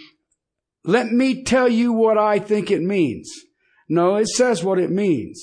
Let 0.84 1.06
me 1.06 1.42
tell 1.44 1.66
you 1.66 1.94
what 1.94 2.18
I 2.18 2.40
think 2.40 2.70
it 2.70 2.82
means. 2.82 3.32
No, 3.88 4.16
it 4.16 4.28
says 4.28 4.62
what 4.62 4.78
it 4.78 4.90
means. 4.90 5.42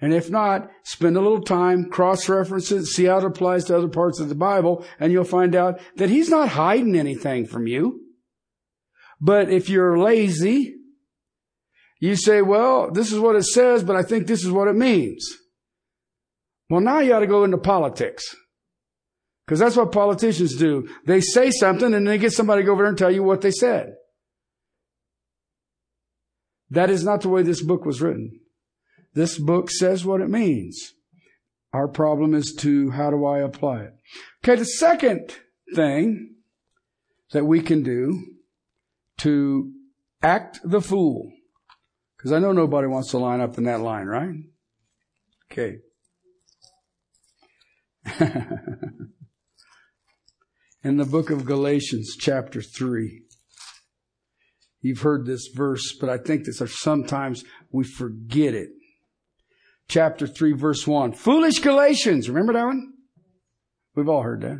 And 0.00 0.14
if 0.14 0.30
not, 0.30 0.70
spend 0.82 1.18
a 1.18 1.20
little 1.20 1.42
time, 1.42 1.90
cross-reference 1.90 2.72
it, 2.72 2.86
see 2.86 3.04
how 3.04 3.18
it 3.18 3.24
applies 3.24 3.66
to 3.66 3.76
other 3.76 3.88
parts 3.88 4.18
of 4.18 4.30
the 4.30 4.34
Bible, 4.34 4.82
and 4.98 5.12
you'll 5.12 5.24
find 5.24 5.54
out 5.54 5.78
that 5.96 6.08
he's 6.08 6.30
not 6.30 6.48
hiding 6.48 6.96
anything 6.96 7.44
from 7.44 7.66
you. 7.66 8.00
But 9.20 9.50
if 9.50 9.68
you're 9.68 9.98
lazy, 9.98 10.76
you 12.00 12.16
say, 12.16 12.42
well, 12.42 12.90
this 12.90 13.12
is 13.12 13.20
what 13.20 13.36
it 13.36 13.44
says, 13.44 13.84
but 13.84 13.94
I 13.94 14.02
think 14.02 14.26
this 14.26 14.44
is 14.44 14.50
what 14.50 14.68
it 14.68 14.74
means. 14.74 15.24
Well, 16.68 16.80
now 16.80 17.00
you 17.00 17.14
ought 17.14 17.20
to 17.20 17.26
go 17.26 17.44
into 17.44 17.58
politics. 17.58 18.24
Because 19.46 19.58
that's 19.58 19.76
what 19.76 19.92
politicians 19.92 20.56
do. 20.56 20.88
They 21.06 21.20
say 21.20 21.50
something 21.50 21.92
and 21.92 22.06
they 22.06 22.18
get 22.18 22.32
somebody 22.32 22.62
to 22.62 22.66
go 22.66 22.72
over 22.72 22.82
there 22.82 22.88
and 22.88 22.98
tell 22.98 23.10
you 23.10 23.22
what 23.22 23.40
they 23.40 23.50
said. 23.50 23.94
That 26.70 26.88
is 26.88 27.04
not 27.04 27.22
the 27.22 27.28
way 27.28 27.42
this 27.42 27.62
book 27.62 27.84
was 27.84 28.00
written. 28.00 28.40
This 29.14 29.38
book 29.38 29.70
says 29.70 30.04
what 30.04 30.20
it 30.20 30.30
means. 30.30 30.94
Our 31.72 31.88
problem 31.88 32.34
is 32.34 32.54
to 32.60 32.90
how 32.90 33.10
do 33.10 33.26
I 33.26 33.40
apply 33.40 33.82
it? 33.82 33.92
Okay, 34.44 34.56
the 34.56 34.64
second 34.64 35.36
thing 35.74 36.36
that 37.32 37.44
we 37.44 37.60
can 37.60 37.82
do 37.82 38.24
to 39.18 39.72
act 40.22 40.60
the 40.64 40.80
fool, 40.80 41.32
because 42.20 42.32
I 42.32 42.38
know 42.38 42.52
nobody 42.52 42.86
wants 42.86 43.12
to 43.12 43.18
line 43.18 43.40
up 43.40 43.56
in 43.56 43.64
that 43.64 43.80
line, 43.80 44.06
right? 44.06 44.34
Okay. 45.50 45.78
in 50.84 50.98
the 50.98 51.06
book 51.06 51.30
of 51.30 51.46
Galatians, 51.46 52.16
chapter 52.18 52.60
3. 52.60 53.22
You've 54.82 55.00
heard 55.00 55.24
this 55.24 55.48
verse, 55.54 55.96
but 55.98 56.10
I 56.10 56.18
think 56.18 56.44
that 56.44 56.52
sometimes 56.68 57.42
we 57.72 57.84
forget 57.84 58.52
it. 58.52 58.68
Chapter 59.88 60.26
3, 60.26 60.52
verse 60.52 60.86
1. 60.86 61.12
Foolish 61.12 61.60
Galatians. 61.60 62.28
Remember 62.28 62.52
that 62.52 62.66
one? 62.66 62.92
We've 63.94 64.10
all 64.10 64.24
heard 64.24 64.42
that. 64.42 64.58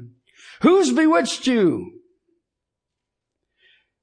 Who's 0.63 0.95
bewitched 0.95 1.47
you? 1.47 2.01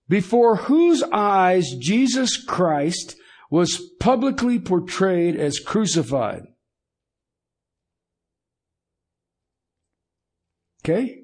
Before 0.07 0.57
whose 0.57 1.01
eyes 1.11 1.65
Jesus 1.79 2.37
Christ 2.37 3.15
was 3.49 3.81
publicly 3.99 4.59
portrayed 4.59 5.35
as 5.35 5.59
crucified. 5.59 6.43
Okay? 10.83 11.21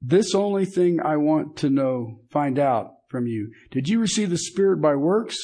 This 0.00 0.34
only 0.34 0.64
thing 0.64 1.00
I 1.00 1.16
want 1.16 1.56
to 1.58 1.70
know, 1.70 2.20
find 2.30 2.58
out 2.58 2.90
from 3.08 3.26
you. 3.26 3.52
Did 3.70 3.88
you 3.88 4.00
receive 4.00 4.30
the 4.30 4.38
Spirit 4.38 4.80
by 4.80 4.96
works? 4.96 5.36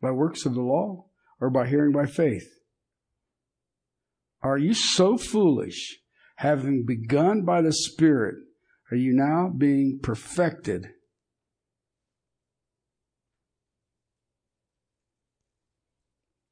By 0.00 0.10
works 0.10 0.44
of 0.44 0.54
the 0.54 0.62
law? 0.62 1.06
Or 1.40 1.48
by 1.48 1.68
hearing 1.68 1.92
by 1.92 2.04
faith? 2.04 2.48
Are 4.42 4.58
you 4.58 4.74
so 4.74 5.16
foolish, 5.16 6.00
having 6.36 6.84
begun 6.86 7.44
by 7.44 7.62
the 7.62 7.72
Spirit, 7.72 8.36
are 8.90 8.96
you 8.96 9.12
now 9.12 9.52
being 9.56 10.00
perfected? 10.02 10.90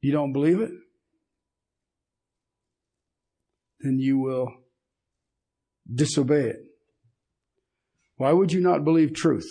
You 0.00 0.12
don't 0.12 0.32
believe 0.32 0.60
it? 0.60 0.70
Then 3.80 3.98
you 3.98 4.18
will 4.18 4.52
disobey 5.92 6.48
it. 6.50 6.56
Why 8.16 8.32
would 8.32 8.52
you 8.52 8.60
not 8.60 8.84
believe 8.84 9.14
truth? 9.14 9.48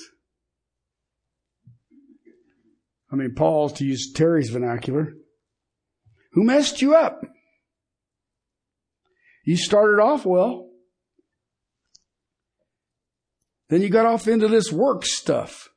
I 3.11 3.15
mean, 3.15 3.33
Paul, 3.35 3.69
to 3.69 3.85
use 3.85 4.11
Terry's 4.13 4.49
vernacular, 4.49 5.13
who 6.33 6.43
messed 6.43 6.81
you 6.81 6.93
up? 6.93 7.21
You 9.45 9.55
started 9.55 10.01
off 10.01 10.25
well. 10.25 10.67
Then 13.69 13.81
you 13.81 13.89
got 13.89 14.05
off 14.05 14.27
into 14.27 14.49
this 14.49 14.71
work 14.71 15.05
stuff. 15.05 15.69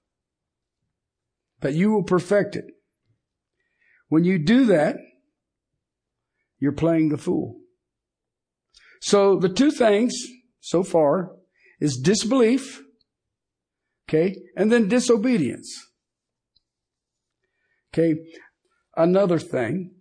But 1.61 1.75
you 1.75 1.93
will 1.93 2.03
perfect 2.03 2.57
it. 2.57 2.65
When 4.11 4.25
you 4.25 4.39
do 4.39 4.67
that, 4.67 4.97
you're 6.59 6.73
playing 6.73 7.09
the 7.09 7.17
fool. 7.17 7.61
So 9.01 9.39
the 9.39 9.49
two 9.49 9.71
things 9.71 10.15
so 10.61 10.83
far 10.83 11.37
is 11.81 11.97
disbelief, 11.97 12.83
okay, 14.09 14.37
and 14.57 14.71
then 14.71 14.89
disobedience. 14.89 15.73
Okay, 17.95 18.17
another 18.97 19.39
thing 19.39 19.93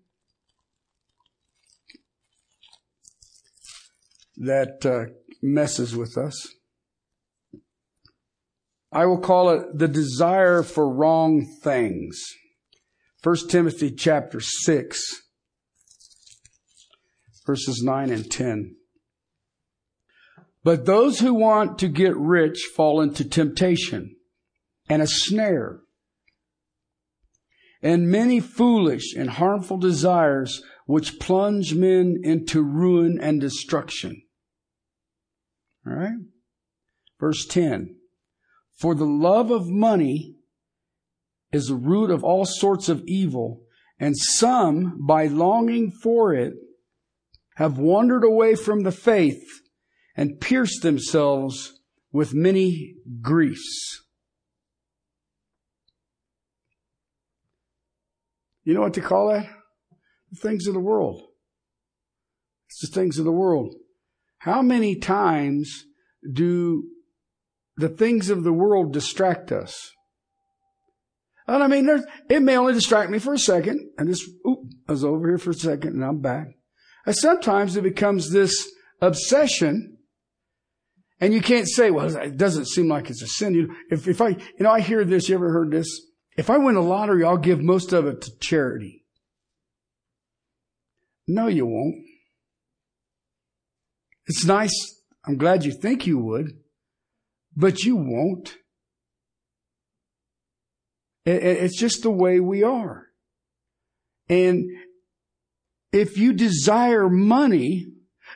that 4.37 4.85
uh, 4.85 5.13
messes 5.41 5.95
with 5.95 6.17
us. 6.17 6.55
I 8.91 9.05
will 9.05 9.19
call 9.19 9.49
it 9.51 9.77
the 9.77 9.87
desire 9.87 10.63
for 10.63 10.91
wrong 10.91 11.45
things. 11.61 12.19
1 13.21 13.35
Timothy 13.49 13.91
chapter 13.91 14.39
6, 14.39 15.01
verses 17.45 17.83
9 17.83 18.11
and 18.11 18.31
10. 18.31 18.75
But 20.63 20.85
those 20.85 21.19
who 21.19 21.33
want 21.33 21.79
to 21.79 21.89
get 21.89 22.15
rich 22.15 22.61
fall 22.75 23.01
into 23.01 23.27
temptation 23.27 24.15
and 24.87 25.01
a 25.01 25.07
snare 25.07 25.81
and 27.81 28.09
many 28.09 28.39
foolish 28.39 29.13
and 29.13 29.31
harmful 29.31 29.77
desires 29.77 30.61
which 30.85 31.19
plunge 31.19 31.75
men 31.75 32.21
into 32.23 32.61
ruin 32.61 33.19
and 33.21 33.41
destruction. 33.41 34.21
All 35.85 35.93
right? 35.93 36.17
Verse 37.19 37.45
10. 37.45 37.95
For 38.73 38.95
the 38.95 39.05
love 39.05 39.51
of 39.51 39.67
money 39.67 40.35
is 41.51 41.67
the 41.67 41.75
root 41.75 42.11
of 42.11 42.23
all 42.23 42.45
sorts 42.45 42.89
of 42.89 43.03
evil, 43.07 43.63
and 43.99 44.17
some, 44.17 45.05
by 45.05 45.25
longing 45.25 45.91
for 45.91 46.33
it, 46.33 46.53
have 47.55 47.77
wandered 47.77 48.23
away 48.23 48.55
from 48.55 48.83
the 48.83 48.91
faith 48.91 49.43
and 50.15 50.39
pierced 50.39 50.81
themselves 50.81 51.73
with 52.11 52.33
many 52.33 52.95
griefs. 53.21 54.01
You 58.63 58.73
know 58.73 58.81
what 58.81 58.93
to 58.93 59.01
call 59.01 59.29
that? 59.29 59.49
The 60.31 60.39
things 60.39 60.67
of 60.67 60.73
the 60.73 60.79
world. 60.79 61.23
It's 62.67 62.81
the 62.81 62.87
things 62.87 63.17
of 63.17 63.25
the 63.25 63.31
world. 63.31 63.75
How 64.39 64.61
many 64.61 64.95
times 64.95 65.85
do 66.31 66.83
the 67.75 67.89
things 67.89 68.29
of 68.29 68.43
the 68.43 68.53
world 68.53 68.93
distract 68.93 69.51
us? 69.51 69.91
And 71.53 71.63
I 71.63 71.67
mean, 71.67 71.89
it 72.29 72.41
may 72.41 72.57
only 72.57 72.73
distract 72.73 73.09
me 73.09 73.19
for 73.19 73.33
a 73.33 73.39
second, 73.39 73.89
and 73.97 74.07
this, 74.07 74.27
oop, 74.47 74.59
I 74.87 74.91
was 74.91 75.03
over 75.03 75.27
here 75.27 75.37
for 75.37 75.49
a 75.49 75.55
second, 75.55 75.93
and 75.93 76.05
I'm 76.05 76.21
back. 76.21 76.47
And 77.05 77.15
sometimes 77.15 77.75
it 77.75 77.81
becomes 77.81 78.31
this 78.31 78.69
obsession 79.01 79.97
and 81.21 81.33
you 81.33 81.41
can't 81.41 81.67
say, 81.67 81.91
well, 81.91 82.15
it 82.15 82.37
doesn't 82.37 82.67
seem 82.67 82.87
like 82.87 83.09
it's 83.09 83.21
a 83.21 83.27
sin. 83.27 83.53
You 83.53 83.75
if, 83.91 84.07
if 84.07 84.21
I, 84.21 84.29
you 84.29 84.59
know, 84.59 84.71
I 84.71 84.79
hear 84.79 85.03
this, 85.03 85.27
you 85.27 85.35
ever 85.35 85.51
heard 85.51 85.71
this? 85.71 85.87
If 86.37 86.49
I 86.49 86.57
win 86.57 86.75
a 86.75 86.81
lottery, 86.81 87.25
I'll 87.25 87.37
give 87.37 87.61
most 87.61 87.91
of 87.91 88.05
it 88.07 88.21
to 88.21 88.31
charity. 88.39 89.03
No, 91.27 91.47
you 91.47 91.65
won't. 91.65 91.95
It's 94.27 94.45
nice. 94.45 94.73
I'm 95.25 95.37
glad 95.37 95.65
you 95.65 95.73
think 95.73 96.07
you 96.07 96.17
would, 96.19 96.53
but 97.55 97.83
you 97.83 97.97
won't. 97.97 98.55
It's 101.29 101.79
just 101.79 102.03
the 102.03 102.11
way 102.11 102.39
we 102.39 102.63
are. 102.63 103.07
And 104.27 104.65
if 105.91 106.17
you 106.17 106.33
desire 106.33 107.09
money, 107.09 107.87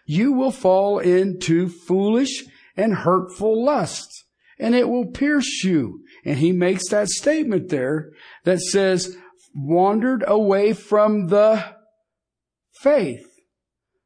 you 0.05 0.33
will 0.33 0.51
fall 0.51 0.99
into 0.99 1.69
foolish 1.69 2.43
and 2.75 2.93
hurtful 2.93 3.63
lusts, 3.63 4.25
and 4.59 4.75
it 4.75 4.89
will 4.89 5.05
pierce 5.05 5.63
you. 5.63 6.03
And 6.25 6.39
he 6.39 6.51
makes 6.51 6.89
that 6.89 7.09
statement 7.09 7.69
there 7.69 8.11
that 8.43 8.59
says, 8.59 9.15
wandered 9.53 10.23
away 10.25 10.73
from 10.73 11.27
the 11.27 11.63
faith. 12.81 13.27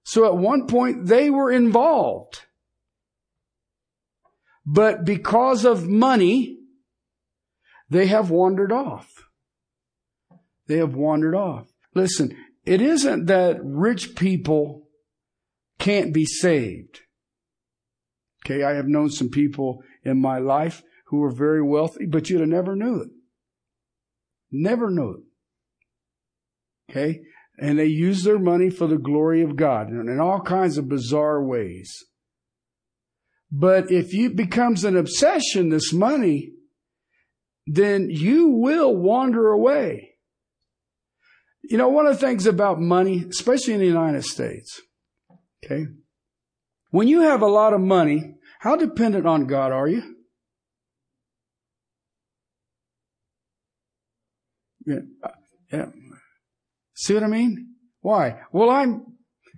So 0.04 0.26
at 0.26 0.38
one 0.38 0.67
point 0.67 1.06
they 1.06 1.30
were 1.30 1.52
involved. 1.52 2.41
But 4.65 5.06
because 5.06 5.63
of 5.63 5.88
money, 5.88 6.56
they 7.89 8.08
have 8.08 8.30
wandered 8.30 8.71
off. 8.71 9.08
They 10.67 10.78
have 10.78 10.95
wandered 10.95 11.36
off. 11.36 11.67
Listen, 11.93 12.36
it 12.65 12.82
isn't 12.82 13.28
that 13.28 13.60
rich 13.63 14.15
people 14.15 14.88
can't 15.80 16.13
be 16.13 16.26
saved. 16.26 17.02
Okay, 18.45 18.63
I 18.63 18.76
have 18.76 18.88
known 18.88 19.10
some 19.10 19.30
people 19.30 19.84
in 20.04 20.21
my 20.21 20.39
life 20.39 20.84
who 21.08 21.17
were 21.17 21.32
very 21.32 21.62
wealthy, 21.62 22.06
but 22.06 22.30
you'd 22.30 22.41
have 22.41 22.50
never 22.50 22.76
knew 22.76 23.02
it. 23.02 23.10
Never 24.52 24.89
knew 24.89 25.12
it. 25.12 26.91
Okay? 26.91 27.21
And 27.58 27.80
they 27.80 27.86
use 27.86 28.23
their 28.23 28.39
money 28.39 28.69
for 28.69 28.88
the 28.88 28.97
glory 28.97 29.41
of 29.41 29.56
God 29.56 29.89
in 29.89 30.19
all 30.19 30.41
kinds 30.41 30.78
of 30.78 30.89
bizarre 30.89 31.43
ways. 31.43 32.06
But 33.52 33.91
if 33.91 34.13
it 34.13 34.36
becomes 34.36 34.84
an 34.84 34.97
obsession, 34.97 35.69
this 35.69 35.93
money, 35.93 36.52
then 37.67 38.10
you 38.10 38.47
will 38.47 38.95
wander 38.95 39.49
away. 39.49 40.12
You 41.63 41.77
know, 41.77 41.89
one 41.89 42.08
of 42.08 42.13
the 42.17 42.25
things 42.25 42.47
about 42.47 42.80
money, 42.80 43.25
especially 43.30 43.73
in 43.73 43.82
the 43.82 43.86
United 43.86 44.23
States, 44.23 44.82
okay? 45.63 45.86
When 46.91 47.10
you 47.10 47.21
have 47.21 47.41
a 47.41 47.47
lot 47.47 47.73
of 47.73 47.82
money, 47.82 48.36
how 48.60 48.77
dependent 48.77 49.27
on 49.27 49.47
God 49.47 49.73
are 49.73 49.88
you? 49.88 50.15
Yeah. 54.86 54.99
Uh, 55.21 55.30
yeah. 55.73 55.86
See 56.95 57.13
what 57.13 57.23
I 57.23 57.27
mean? 57.27 57.75
Why? 57.99 58.39
Well, 58.53 58.69
I'm, 58.69 59.06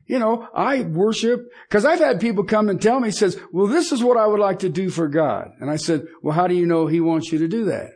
you 0.07 0.17
know, 0.17 0.47
I 0.55 0.81
worship, 0.81 1.41
cause 1.69 1.85
I've 1.85 1.99
had 1.99 2.19
people 2.19 2.43
come 2.43 2.69
and 2.69 2.81
tell 2.81 2.99
me, 2.99 3.11
says, 3.11 3.39
well, 3.53 3.67
this 3.67 3.91
is 3.91 4.03
what 4.03 4.17
I 4.17 4.25
would 4.25 4.39
like 4.39 4.59
to 4.59 4.69
do 4.69 4.89
for 4.89 5.07
God. 5.07 5.51
And 5.59 5.69
I 5.69 5.75
said, 5.75 6.07
well, 6.23 6.33
how 6.33 6.47
do 6.47 6.55
you 6.55 6.65
know 6.65 6.87
He 6.87 6.99
wants 6.99 7.31
you 7.31 7.37
to 7.37 7.47
do 7.47 7.65
that? 7.65 7.91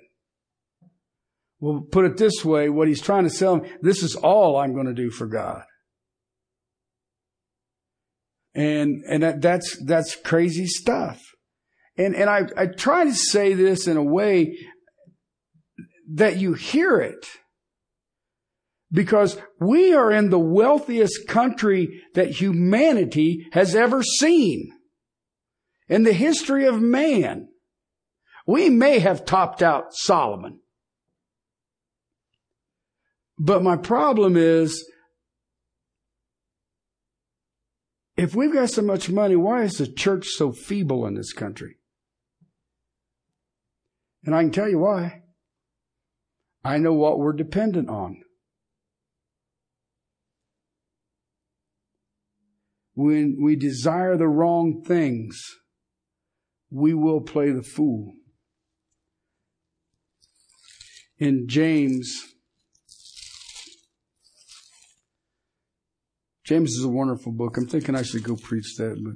Well, 1.64 1.80
put 1.90 2.04
it 2.04 2.18
this 2.18 2.44
way, 2.44 2.68
what 2.68 2.90
He's 2.90 3.00
trying 3.00 3.24
to 3.24 3.30
sell 3.30 3.56
me, 3.56 3.72
this 3.82 4.04
is 4.04 4.18
all 4.18 4.58
I'm 4.58 4.74
going 4.74 4.88
to 4.88 4.94
do 4.94 5.10
for 5.10 5.28
God. 5.28 5.64
And, 8.54 9.02
and 9.08 9.24
that, 9.24 9.42
that's, 9.42 9.82
that's 9.86 10.18
crazy 10.18 10.66
stuff. 10.66 11.22
And, 11.98 12.18
and 12.18 12.30
I, 12.30 12.42
I 12.58 12.66
try 12.66 13.06
to 13.06 13.14
say 13.14 13.54
this 13.54 13.88
in 13.88 13.96
a 13.96 14.04
way 14.04 14.58
that 16.12 16.36
you 16.36 16.54
hear 16.54 16.98
it. 16.98 17.26
Because 18.92 19.38
we 19.62 19.94
are 19.94 20.12
in 20.12 20.32
the 20.32 20.40
wealthiest 20.40 21.30
country 21.30 22.02
that 22.14 22.42
humanity 22.42 23.48
has 23.54 23.74
ever 23.74 24.04
seen. 24.04 24.70
In 25.88 26.04
the 26.04 26.12
history 26.12 26.66
of 26.66 26.82
man. 26.82 27.48
We 28.46 28.70
may 28.70 29.00
have 29.00 29.24
topped 29.24 29.64
out 29.64 29.94
Solomon. 29.94 30.60
But 33.38 33.64
my 33.64 33.78
problem 33.78 34.38
is 34.38 34.86
If 38.16 38.36
we've 38.36 38.54
got 38.54 38.70
so 38.70 38.82
much 38.82 39.10
money, 39.10 39.36
why 39.36 39.64
is 39.64 39.74
the 39.74 39.88
church 39.88 40.28
so 40.28 40.52
feeble 40.52 41.06
in 41.08 41.16
this 41.16 41.34
country? 41.34 41.78
And 44.24 44.36
I 44.36 44.44
can 44.44 44.52
tell 44.52 44.70
you 44.70 44.80
why. 44.80 45.24
I 46.64 46.78
know 46.78 46.94
what 46.94 47.20
we're 47.20 47.34
dependent 47.34 47.90
on. 47.90 48.22
When 52.96 53.40
we 53.42 53.56
desire 53.56 54.16
the 54.16 54.28
wrong 54.28 54.84
things, 54.86 55.44
we 56.70 56.94
will 56.94 57.22
play 57.22 57.52
the 57.52 57.64
fool. 57.64 58.14
In 61.18 61.48
James 61.48 62.33
James 66.44 66.72
is 66.72 66.84
a 66.84 66.90
wonderful 66.90 67.32
book. 67.32 67.58
I'm 67.58 67.68
thinking 67.68 67.96
I 67.96 68.02
should 68.02 68.24
go 68.24 68.36
preach 68.36 68.76
that, 68.78 69.02
but 69.04 69.14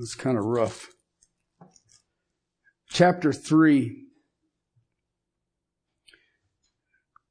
it's 0.00 0.14
kind 0.14 0.36
of 0.36 0.44
rough. 0.44 0.88
Chapter 2.90 3.32
3, 3.32 4.06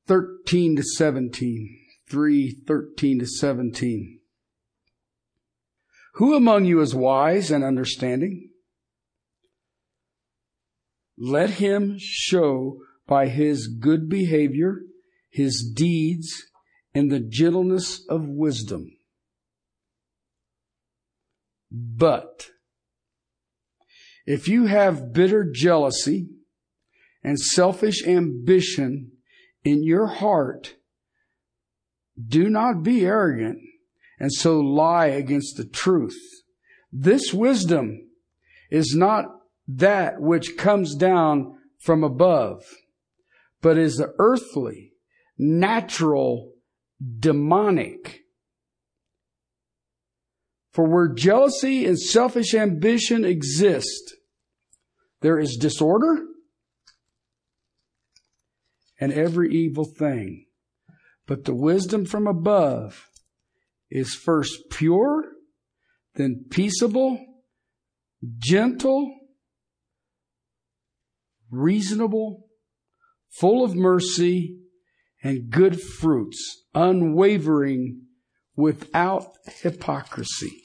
13 0.07 0.75
to 0.77 0.83
17. 0.83 1.79
3, 2.09 2.61
13 2.65 3.19
to 3.19 3.27
17. 3.27 4.19
Who 6.13 6.35
among 6.35 6.65
you 6.65 6.79
is 6.79 6.95
wise 6.95 7.51
and 7.51 7.63
understanding? 7.63 8.49
Let 11.17 11.51
him 11.51 11.97
show 11.99 12.79
by 13.07 13.27
his 13.27 13.67
good 13.67 14.09
behavior, 14.09 14.81
his 15.29 15.71
deeds, 15.75 16.33
in 16.97 17.09
the 17.09 17.19
gentleness 17.19 18.03
of 18.09 18.27
wisdom. 18.27 18.97
But 21.69 22.47
if 24.25 24.47
you 24.47 24.65
have 24.65 25.13
bitter 25.13 25.47
jealousy 25.47 26.29
and 27.23 27.39
selfish 27.39 28.03
ambition 28.03 29.11
in 29.63 29.83
your 29.83 30.07
heart, 30.07 30.73
do 32.19 32.49
not 32.49 32.81
be 32.81 33.05
arrogant 33.05 33.59
and 34.19 34.33
so 34.33 34.59
lie 34.59 35.05
against 35.05 35.55
the 35.57 35.65
truth. 35.65 36.19
This 36.91 37.31
wisdom 37.31 38.09
is 38.71 38.95
not 38.95 39.25
that 39.67 40.19
which 40.19 40.57
comes 40.57 40.95
down 40.95 41.59
from 41.77 42.03
above, 42.03 42.63
but 43.61 43.77
is 43.77 43.97
the 43.97 44.15
earthly, 44.17 44.93
natural, 45.37 46.53
demonic. 47.19 48.21
For 50.71 50.85
where 50.85 51.07
jealousy 51.07 51.85
and 51.85 51.99
selfish 51.99 52.53
ambition 52.53 53.25
exist, 53.25 54.15
there 55.21 55.39
is 55.39 55.57
disorder 55.57 56.23
and 58.99 59.11
every 59.11 59.51
evil 59.51 59.85
thing. 59.85 60.45
But 61.25 61.45
the 61.45 61.55
wisdom 61.55 62.05
from 62.05 62.27
above 62.27 63.09
is 63.89 64.13
first 64.13 64.69
pure, 64.69 65.23
then 66.15 66.45
peaceable, 66.49 67.25
gentle, 68.37 69.13
reasonable, 71.49 72.47
full 73.29 73.63
of 73.63 73.75
mercy 73.75 74.57
and 75.27 75.49
good 75.49 75.81
fruits, 75.81 76.63
unwavering, 76.73 78.01
without 78.55 79.25
hypocrisy. 79.61 80.61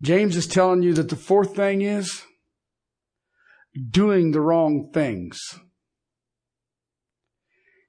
James 0.00 0.36
is 0.36 0.46
telling 0.46 0.84
you 0.84 0.94
that 0.94 1.08
the 1.08 1.16
fourth 1.16 1.56
thing 1.56 1.82
is 1.82 2.22
doing 3.90 4.30
the 4.30 4.40
wrong 4.40 4.90
things. 4.94 5.40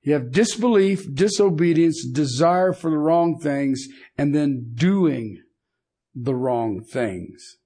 You 0.02 0.14
have 0.14 0.32
disbelief, 0.32 1.06
disobedience, 1.14 2.04
desire 2.12 2.74
for 2.74 2.90
the 2.90 2.98
wrong 2.98 3.38
things, 3.40 3.86
and 4.18 4.34
then 4.34 4.72
doing 4.74 5.40
the 6.16 6.34
wrong 6.34 6.84
things. 6.84 7.58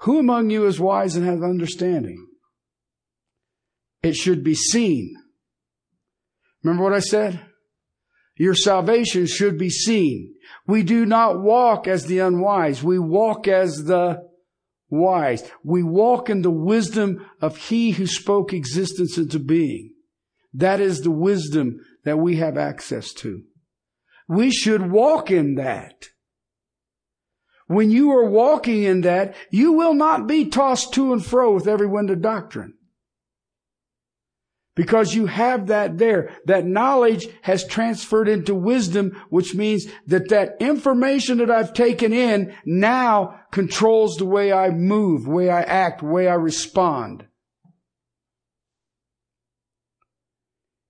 Who 0.00 0.18
among 0.18 0.50
you 0.50 0.66
is 0.66 0.78
wise 0.78 1.16
and 1.16 1.24
has 1.24 1.40
understanding? 1.40 2.26
It 4.02 4.16
should 4.16 4.42
be 4.42 4.54
seen. 4.54 5.14
Remember 6.62 6.84
what 6.84 6.92
I 6.92 7.00
said? 7.00 7.40
Your 8.36 8.54
salvation 8.54 9.26
should 9.26 9.58
be 9.58 9.70
seen. 9.70 10.34
We 10.66 10.82
do 10.82 11.06
not 11.06 11.40
walk 11.40 11.86
as 11.86 12.06
the 12.06 12.20
unwise. 12.20 12.82
We 12.82 12.98
walk 12.98 13.46
as 13.46 13.84
the 13.84 14.28
wise. 14.88 15.48
We 15.64 15.82
walk 15.82 16.30
in 16.30 16.42
the 16.42 16.50
wisdom 16.50 17.26
of 17.40 17.56
He 17.56 17.92
who 17.92 18.06
spoke 18.06 18.52
existence 18.52 19.18
into 19.18 19.38
being. 19.38 19.92
That 20.52 20.80
is 20.80 21.00
the 21.00 21.10
wisdom 21.10 21.80
that 22.04 22.18
we 22.18 22.36
have 22.36 22.56
access 22.56 23.12
to. 23.14 23.42
We 24.28 24.50
should 24.50 24.90
walk 24.90 25.30
in 25.30 25.54
that. 25.56 26.08
When 27.66 27.90
you 27.90 28.10
are 28.10 28.28
walking 28.28 28.82
in 28.82 29.00
that, 29.02 29.34
you 29.50 29.72
will 29.72 29.94
not 29.94 30.26
be 30.26 30.46
tossed 30.46 30.92
to 30.94 31.12
and 31.12 31.24
fro 31.24 31.54
with 31.54 31.66
every 31.66 31.86
wind 31.86 32.10
of 32.10 32.20
doctrine. 32.20 32.74
Because 34.74 35.14
you 35.14 35.26
have 35.26 35.66
that 35.66 35.98
there. 35.98 36.30
That 36.46 36.64
knowledge 36.64 37.28
has 37.42 37.66
transferred 37.66 38.28
into 38.28 38.54
wisdom, 38.54 39.22
which 39.28 39.54
means 39.54 39.86
that 40.06 40.30
that 40.30 40.56
information 40.60 41.38
that 41.38 41.50
I've 41.50 41.74
taken 41.74 42.12
in 42.12 42.54
now 42.64 43.40
controls 43.50 44.16
the 44.16 44.24
way 44.24 44.50
I 44.50 44.70
move, 44.70 45.26
way 45.26 45.50
I 45.50 45.60
act, 45.62 46.02
way 46.02 46.26
I 46.26 46.34
respond. 46.34 47.26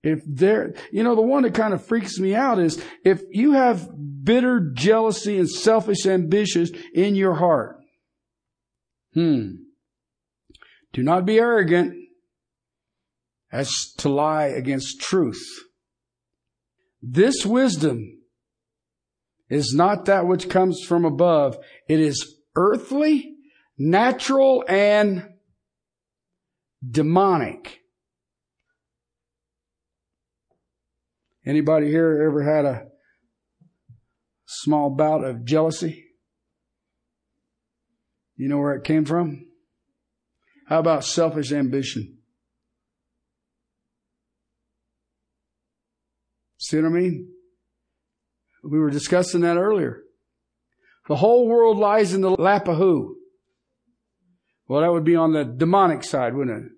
If 0.01 0.21
there, 0.25 0.73
you 0.91 1.03
know, 1.03 1.15
the 1.15 1.21
one 1.21 1.43
that 1.43 1.53
kind 1.53 1.73
of 1.73 1.85
freaks 1.85 2.19
me 2.19 2.35
out 2.35 2.59
is 2.59 2.83
if 3.05 3.21
you 3.31 3.53
have 3.53 3.89
bitter 4.23 4.71
jealousy 4.73 5.39
and 5.39 5.49
selfish 5.49 6.05
ambitions 6.05 6.71
in 6.93 7.15
your 7.15 7.35
heart. 7.35 7.77
Hmm. 9.13 9.51
Do 10.91 11.03
not 11.03 11.25
be 11.25 11.37
arrogant 11.37 12.02
as 13.53 13.93
to 13.99 14.09
lie 14.09 14.47
against 14.47 14.99
truth. 14.99 15.45
This 17.03 17.45
wisdom 17.45 18.19
is 19.47 19.73
not 19.75 20.05
that 20.05 20.25
which 20.25 20.49
comes 20.49 20.81
from 20.83 21.05
above. 21.05 21.57
It 21.87 21.99
is 21.99 22.35
earthly, 22.55 23.35
natural, 23.77 24.65
and 24.67 25.29
demonic. 26.89 27.81
Anybody 31.45 31.87
here 31.87 32.23
ever 32.27 32.41
had 32.41 32.65
a 32.65 32.87
small 34.45 34.89
bout 34.89 35.23
of 35.23 35.45
jealousy? 35.45 36.05
You 38.35 38.49
know 38.49 38.57
where 38.57 38.73
it 38.73 38.83
came 38.83 39.05
from? 39.05 39.45
How 40.67 40.79
about 40.79 41.05
selfish 41.05 41.51
ambition? 41.51 42.22
See 46.73 46.81
what 46.81 46.87
I 46.87 46.89
mean? 46.89 47.27
We 48.63 48.79
were 48.79 48.89
discussing 48.89 49.41
that 49.41 49.57
earlier. 49.57 50.01
The 51.07 51.17
whole 51.17 51.47
world 51.47 51.77
lies 51.77 52.15
in 52.15 52.21
the 52.21 52.31
lap 52.31 52.67
of 52.67 52.77
who? 52.77 53.17
Well, 54.67 54.81
that 54.81 54.91
would 54.91 55.03
be 55.03 55.15
on 55.15 55.33
the 55.33 55.45
demonic 55.45 56.03
side, 56.03 56.33
wouldn't 56.33 56.65
it? 56.65 56.71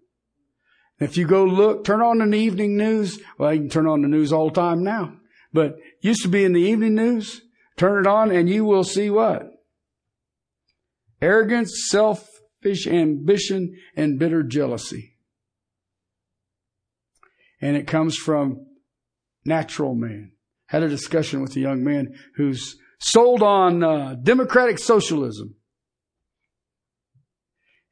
If 0.99 1.15
you 1.15 1.25
go 1.25 1.45
look, 1.45 1.85
turn 1.85 2.01
on 2.01 2.17
the 2.17 2.37
evening 2.37 2.75
news. 2.75 3.21
Well, 3.37 3.53
you 3.53 3.61
can 3.61 3.69
turn 3.69 3.87
on 3.87 4.01
the 4.01 4.09
news 4.09 4.33
all 4.33 4.49
the 4.49 4.55
time 4.55 4.83
now. 4.83 5.13
But 5.53 5.77
used 6.01 6.23
to 6.23 6.27
be 6.27 6.43
in 6.43 6.51
the 6.51 6.59
evening 6.59 6.95
news. 6.95 7.41
Turn 7.77 8.05
it 8.05 8.05
on 8.05 8.31
and 8.31 8.49
you 8.49 8.65
will 8.65 8.83
see 8.83 9.09
what? 9.09 9.43
Arrogance, 11.21 11.85
selfish 11.87 12.85
ambition, 12.85 13.77
and 13.95 14.19
bitter 14.19 14.43
jealousy. 14.43 15.15
And 17.61 17.77
it 17.77 17.87
comes 17.87 18.17
from 18.17 18.65
natural 19.45 19.95
man. 19.95 20.31
Had 20.67 20.83
a 20.83 20.89
discussion 20.89 21.41
with 21.41 21.55
a 21.55 21.59
young 21.59 21.83
man 21.83 22.15
who's 22.35 22.77
sold 22.99 23.43
on 23.43 23.83
uh, 23.83 24.15
democratic 24.15 24.79
socialism. 24.79 25.55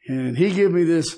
And 0.08 0.38
he 0.38 0.52
gave 0.52 0.72
me 0.72 0.84
this 0.84 1.16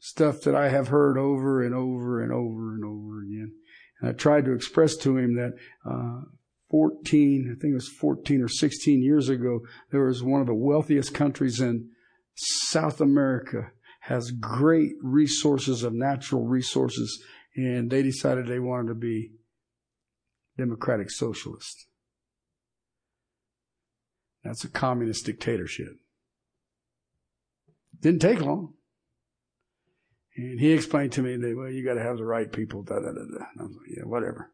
stuff 0.00 0.40
that 0.42 0.54
I 0.54 0.68
have 0.68 0.88
heard 0.88 1.16
over 1.16 1.62
and 1.62 1.74
over 1.74 2.22
and 2.22 2.32
over 2.32 2.74
and 2.74 2.84
over 2.84 3.22
again. 3.22 3.52
And 4.00 4.10
I 4.10 4.12
tried 4.12 4.44
to 4.44 4.52
express 4.52 4.96
to 4.96 5.16
him 5.16 5.36
that 5.36 5.52
uh, 5.88 6.22
14, 6.70 7.48
I 7.50 7.60
think 7.60 7.72
it 7.72 7.74
was 7.74 7.88
14 7.88 8.42
or 8.42 8.48
16 8.48 9.02
years 9.02 9.28
ago, 9.28 9.60
there 9.90 10.04
was 10.04 10.22
one 10.22 10.40
of 10.40 10.46
the 10.46 10.54
wealthiest 10.54 11.14
countries 11.14 11.60
in 11.60 11.90
South 12.34 13.00
America 13.00 13.70
has 14.00 14.32
great 14.32 14.92
resources 15.02 15.84
of 15.84 15.92
natural 15.92 16.44
resources, 16.44 17.22
and 17.54 17.90
they 17.90 18.02
decided 18.02 18.46
they 18.46 18.58
wanted 18.58 18.88
to 18.88 18.94
be 18.94 19.32
democratic 20.56 21.10
socialist. 21.10 21.86
That's 24.44 24.64
a 24.64 24.68
communist 24.68 25.26
dictatorship. 25.26 25.94
Didn't 28.00 28.20
take 28.20 28.40
long. 28.40 28.74
And 30.36 30.58
he 30.58 30.72
explained 30.72 31.12
to 31.12 31.22
me 31.22 31.36
that, 31.36 31.56
well, 31.56 31.68
you 31.68 31.84
got 31.84 31.94
to 31.94 32.02
have 32.02 32.16
the 32.16 32.24
right 32.24 32.50
people, 32.50 32.82
da, 32.82 32.96
da, 32.96 33.12
da, 33.12 33.12
da. 33.12 33.44
I 33.58 33.62
was 33.62 33.72
like, 33.72 33.96
yeah, 33.96 34.04
whatever. 34.04 34.50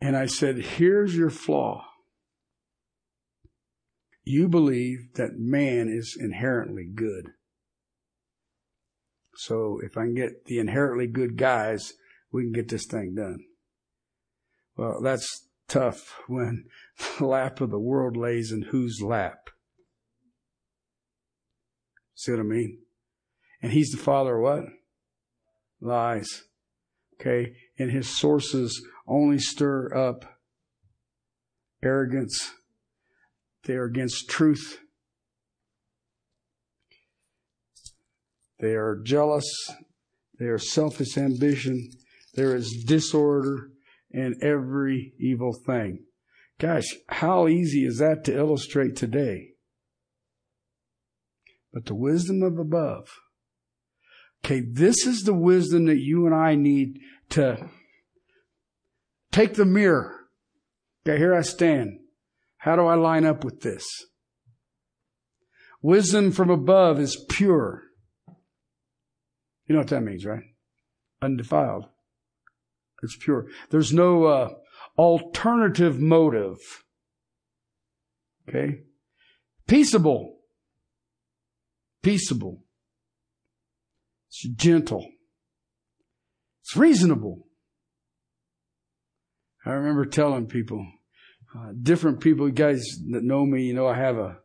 And 0.00 0.16
I 0.16 0.26
said, 0.26 0.56
here's 0.56 1.14
your 1.16 1.30
flaw. 1.30 1.84
You 4.24 4.48
believe 4.48 5.14
that 5.14 5.38
man 5.38 5.88
is 5.88 6.16
inherently 6.18 6.86
good. 6.86 7.32
So 9.36 9.80
if 9.82 9.96
I 9.96 10.02
can 10.02 10.14
get 10.14 10.46
the 10.46 10.58
inherently 10.58 11.06
good 11.06 11.36
guys, 11.36 11.92
we 12.32 12.42
can 12.42 12.52
get 12.52 12.68
this 12.68 12.86
thing 12.86 13.14
done. 13.14 13.44
Well, 14.76 15.00
that's 15.02 15.48
tough 15.70 16.20
when 16.26 16.64
the 17.18 17.26
lap 17.26 17.60
of 17.60 17.70
the 17.70 17.78
world 17.78 18.16
lays 18.16 18.52
in 18.52 18.62
whose 18.62 19.00
lap? 19.00 19.50
See 22.14 22.32
what 22.32 22.40
I 22.40 22.44
mean? 22.44 22.80
And 23.62 23.72
he's 23.72 23.90
the 23.90 23.96
father 23.96 24.36
of 24.36 24.42
what? 24.42 24.64
Lies. 25.80 26.42
Okay. 27.18 27.54
And 27.78 27.90
his 27.90 28.18
sources 28.18 28.84
only 29.06 29.38
stir 29.38 29.94
up 29.94 30.38
arrogance. 31.82 32.52
They 33.64 33.74
are 33.74 33.84
against 33.84 34.28
truth. 34.28 34.79
They 38.60 38.74
are 38.74 39.00
jealous. 39.02 39.46
They 40.38 40.46
are 40.46 40.58
selfish 40.58 41.16
ambition. 41.16 41.90
There 42.34 42.54
is 42.54 42.84
disorder 42.86 43.70
and 44.12 44.34
every 44.42 45.14
evil 45.18 45.52
thing. 45.66 46.04
Gosh, 46.58 46.96
how 47.08 47.48
easy 47.48 47.84
is 47.84 47.98
that 47.98 48.24
to 48.24 48.36
illustrate 48.36 48.96
today? 48.96 49.54
But 51.72 51.86
the 51.86 51.94
wisdom 51.94 52.42
of 52.42 52.58
above 52.58 53.08
Okay, 54.44 54.60
this 54.60 55.06
is 55.06 55.22
the 55.22 55.34
wisdom 55.34 55.86
that 55.86 55.98
you 55.98 56.26
and 56.26 56.34
I 56.34 56.54
need 56.54 56.98
to 57.30 57.68
take 59.30 59.54
the 59.54 59.64
mirror. 59.64 60.16
Okay, 61.06 61.18
here 61.18 61.34
I 61.34 61.42
stand. 61.42 61.98
How 62.58 62.76
do 62.76 62.86
I 62.86 62.94
line 62.94 63.24
up 63.24 63.44
with 63.44 63.60
this? 63.60 63.84
Wisdom 65.82 66.30
from 66.30 66.50
above 66.50 66.98
is 66.98 67.24
pure. 67.28 67.84
You 69.70 69.74
know 69.74 69.82
what 69.82 69.88
that 69.90 70.02
means, 70.02 70.26
right? 70.26 70.42
Undefiled. 71.22 71.84
It's 73.04 73.16
pure. 73.16 73.46
There's 73.70 73.92
no 73.92 74.24
uh, 74.24 74.48
alternative 74.98 76.00
motive. 76.00 76.56
Okay? 78.48 78.80
Peaceable. 79.68 80.38
Peaceable. 82.02 82.64
It's 84.26 84.48
gentle. 84.56 85.06
It's 86.62 86.74
reasonable. 86.74 87.46
I 89.64 89.70
remember 89.70 90.04
telling 90.04 90.46
people, 90.46 90.84
uh, 91.56 91.74
different 91.80 92.18
people, 92.18 92.48
you 92.48 92.54
guys 92.54 92.84
that 93.12 93.22
know 93.22 93.46
me, 93.46 93.62
you 93.62 93.74
know, 93.74 93.86
I 93.86 93.94
have 93.94 94.16
a, 94.16 94.38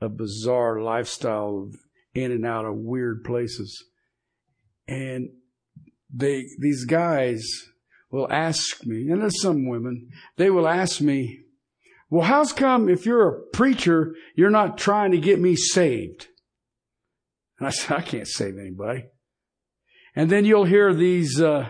a 0.00 0.08
bizarre 0.08 0.80
lifestyle 0.80 1.68
in 2.14 2.32
and 2.32 2.46
out 2.46 2.64
of 2.64 2.76
weird 2.76 3.24
places. 3.24 3.89
And 4.90 5.30
they, 6.12 6.48
these 6.58 6.84
guys 6.84 7.48
will 8.10 8.30
ask 8.30 8.84
me, 8.84 9.08
and 9.08 9.22
there's 9.22 9.40
some 9.40 9.68
women, 9.68 10.08
they 10.36 10.50
will 10.50 10.66
ask 10.66 11.00
me, 11.00 11.44
well, 12.10 12.26
how's 12.26 12.52
come 12.52 12.88
if 12.88 13.06
you're 13.06 13.28
a 13.28 13.40
preacher, 13.52 14.16
you're 14.34 14.50
not 14.50 14.76
trying 14.76 15.12
to 15.12 15.18
get 15.18 15.38
me 15.38 15.54
saved? 15.54 16.26
And 17.58 17.68
I 17.68 17.70
said, 17.70 17.98
I 17.98 18.02
can't 18.02 18.26
save 18.26 18.58
anybody. 18.58 19.04
And 20.16 20.28
then 20.28 20.44
you'll 20.44 20.64
hear 20.64 20.92
these, 20.92 21.40
uh, 21.40 21.68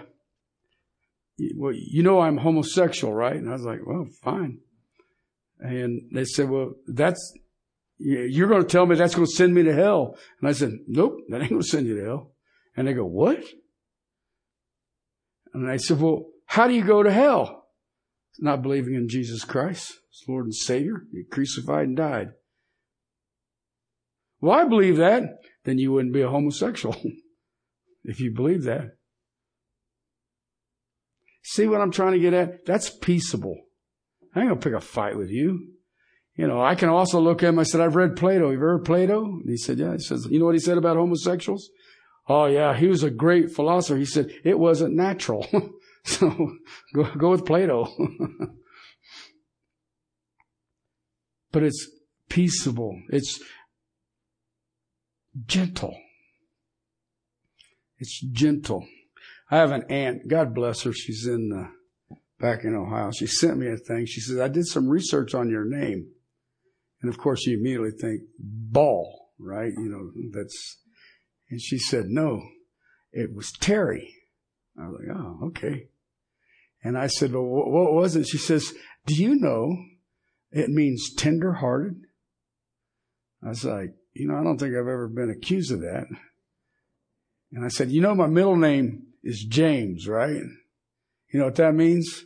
well, 1.56 1.74
you 1.74 2.02
know 2.02 2.20
I'm 2.20 2.38
homosexual, 2.38 3.12
right? 3.12 3.37
And 3.37 3.50
I 3.50 3.52
was 3.52 3.64
like, 3.64 3.80
well, 3.85 4.06
fine. 4.22 4.61
And 5.59 6.09
they 6.14 6.24
said, 6.24 6.48
well, 6.48 6.72
that's, 6.87 7.35
you're 7.98 8.48
going 8.48 8.62
to 8.62 8.68
tell 8.68 8.87
me 8.87 8.96
that's 8.96 9.14
going 9.14 9.26
to 9.26 9.33
send 9.33 9.52
me 9.52 9.64
to 9.64 9.74
hell. 9.74 10.16
And 10.40 10.48
I 10.48 10.52
said, 10.52 10.72
nope, 10.88 11.18
that 11.28 11.42
ain't 11.42 11.50
going 11.50 11.61
to 11.61 11.68
send 11.68 11.87
you 11.87 12.00
to 12.00 12.04
hell. 12.06 12.33
And 12.76 12.87
they 12.87 12.92
go, 12.92 13.04
what? 13.04 13.42
And 15.52 15.68
I 15.68 15.76
said, 15.76 16.00
well, 16.00 16.26
how 16.46 16.68
do 16.68 16.74
you 16.74 16.85
go 16.85 17.02
to 17.02 17.11
hell? 17.11 17.66
It's 18.33 18.42
Not 18.42 18.62
believing 18.62 18.94
in 18.94 19.09
Jesus 19.09 19.44
Christ 19.44 19.94
Lord 20.28 20.46
and 20.46 20.54
Savior. 20.54 21.02
He 21.12 21.24
crucified 21.24 21.88
and 21.88 21.96
died. 21.96 22.30
Well, 24.40 24.59
I 24.59 24.64
believe 24.64 24.96
that. 24.96 25.22
Then 25.64 25.78
you 25.78 25.92
wouldn't 25.92 26.14
be 26.14 26.22
a 26.22 26.28
homosexual. 26.28 26.96
if 28.04 28.20
you 28.20 28.33
believe 28.33 28.64
that. 28.64 28.96
See 31.42 31.66
what 31.66 31.80
I'm 31.80 31.90
trying 31.90 32.12
to 32.12 32.18
get 32.18 32.33
at? 32.33 32.64
That's 32.64 32.90
peaceable. 32.90 33.56
I 34.35 34.40
ain't 34.40 34.48
gonna 34.50 34.61
pick 34.61 34.74
a 34.74 34.80
fight 34.80 35.18
with 35.18 35.30
you. 35.30 35.72
You 36.37 36.46
know, 36.46 36.62
I 36.62 36.74
can 36.74 36.88
also 36.88 37.20
look 37.20 37.42
at 37.42 37.48
him. 37.48 37.59
I 37.59 37.64
said, 37.64 37.80
I've 37.80 37.96
read 37.96 38.16
Plato. 38.16 38.50
You've 38.50 38.61
heard 38.61 38.85
Plato? 38.85 39.24
And 39.24 39.48
he 39.48 39.56
said, 39.56 39.78
yeah. 39.78 39.92
He 39.92 39.98
says, 39.98 40.26
you 40.30 40.38
know 40.38 40.46
what 40.46 40.54
he 40.54 40.61
said 40.61 40.78
about 40.78 40.96
homosexuals? 40.96 41.68
Oh 42.28 42.46
yeah, 42.46 42.76
he 42.76 42.87
was 42.87 43.02
a 43.02 43.11
great 43.11 43.50
philosopher. 43.50 43.98
He 43.98 44.04
said, 44.04 44.30
it 44.44 44.59
wasn't 44.59 44.94
natural. 44.94 45.46
so 46.04 46.30
go, 46.94 47.04
go 47.16 47.30
with 47.30 47.44
Plato. 47.44 47.88
but 51.52 51.62
it's 51.62 51.88
peaceable. 52.28 53.00
It's 53.11 53.40
gentle. 55.46 55.96
It's 57.98 58.20
gentle. 58.20 58.87
I 59.50 59.56
have 59.56 59.72
an 59.72 59.85
aunt, 59.90 60.28
God 60.28 60.54
bless 60.54 60.83
her, 60.83 60.92
she's 60.92 61.26
in 61.26 61.48
the, 61.48 61.68
back 62.38 62.64
in 62.64 62.74
Ohio. 62.74 63.11
She 63.11 63.26
sent 63.26 63.59
me 63.59 63.68
a 63.68 63.76
thing. 63.76 64.06
She 64.06 64.20
says, 64.20 64.38
I 64.38 64.48
did 64.48 64.66
some 64.66 64.88
research 64.88 65.35
on 65.35 65.50
your 65.50 65.64
name. 65.64 66.09
And 67.02 67.11
of 67.11 67.18
course 67.18 67.46
you 67.46 67.59
immediately 67.59 67.90
think 67.90 68.22
ball, 68.38 69.33
right? 69.38 69.72
You 69.72 69.88
know, 69.88 70.11
that's, 70.33 70.78
and 71.50 71.60
she 71.60 71.78
said, 71.78 72.06
no, 72.06 72.42
it 73.12 73.34
was 73.34 73.52
Terry. 73.52 74.14
I 74.78 74.86
was 74.86 75.00
like, 75.00 75.16
oh, 75.16 75.38
okay. 75.48 75.88
And 76.82 76.96
I 76.96 77.08
said, 77.08 77.32
well, 77.32 77.44
what 77.44 77.92
was 77.92 78.16
it? 78.16 78.26
She 78.26 78.38
says, 78.38 78.72
do 79.06 79.14
you 79.14 79.34
know 79.34 79.76
it 80.52 80.70
means 80.70 81.14
tender 81.14 81.54
hearted? 81.54 82.02
I 83.44 83.48
was 83.48 83.64
like, 83.64 83.94
you 84.14 84.28
know, 84.28 84.36
I 84.36 84.42
don't 84.42 84.58
think 84.58 84.72
I've 84.72 84.80
ever 84.80 85.08
been 85.08 85.30
accused 85.30 85.72
of 85.72 85.80
that. 85.80 86.06
And 87.52 87.64
I 87.64 87.68
said, 87.68 87.90
you 87.90 88.00
know, 88.00 88.14
my 88.14 88.26
middle 88.26 88.56
name 88.56 89.06
is 89.22 89.44
James, 89.44 90.06
right? 90.06 90.42
You 91.32 91.38
know 91.38 91.46
what 91.46 91.56
that 91.56 91.74
means? 91.74 92.24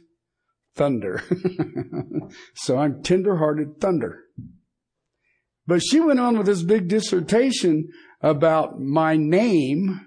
Thunder. 0.75 1.23
so 2.55 2.79
I'm 2.79 3.03
tenderhearted 3.03 3.81
thunder. 3.81 4.25
But 5.67 5.83
she 5.83 6.01
went 6.01 6.21
on 6.21 6.37
with 6.37 6.47
this 6.47 6.63
big 6.63 6.89
dissertation 6.89 7.89
about 8.21 8.81
my 8.81 9.17
name. 9.17 10.01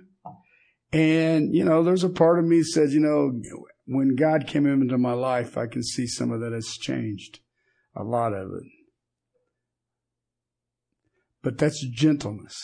And, 0.93 1.53
you 1.53 1.65
know, 1.65 1.83
there's 1.83 2.03
a 2.03 2.09
part 2.09 2.39
of 2.39 2.45
me 2.45 2.63
says, 2.63 2.93
you 2.93 2.99
know, 2.99 3.41
when 3.85 4.15
God 4.15 4.47
came 4.47 4.65
into 4.67 4.97
my 4.97 5.13
life, 5.13 5.57
I 5.57 5.67
can 5.67 5.83
see 5.83 6.05
some 6.07 6.31
of 6.31 6.41
that 6.41 6.51
has 6.53 6.67
changed. 6.79 7.39
A 7.95 8.03
lot 8.03 8.33
of 8.33 8.49
it. 8.49 8.63
But 11.41 11.57
that's 11.57 11.83
gentleness. 11.87 12.55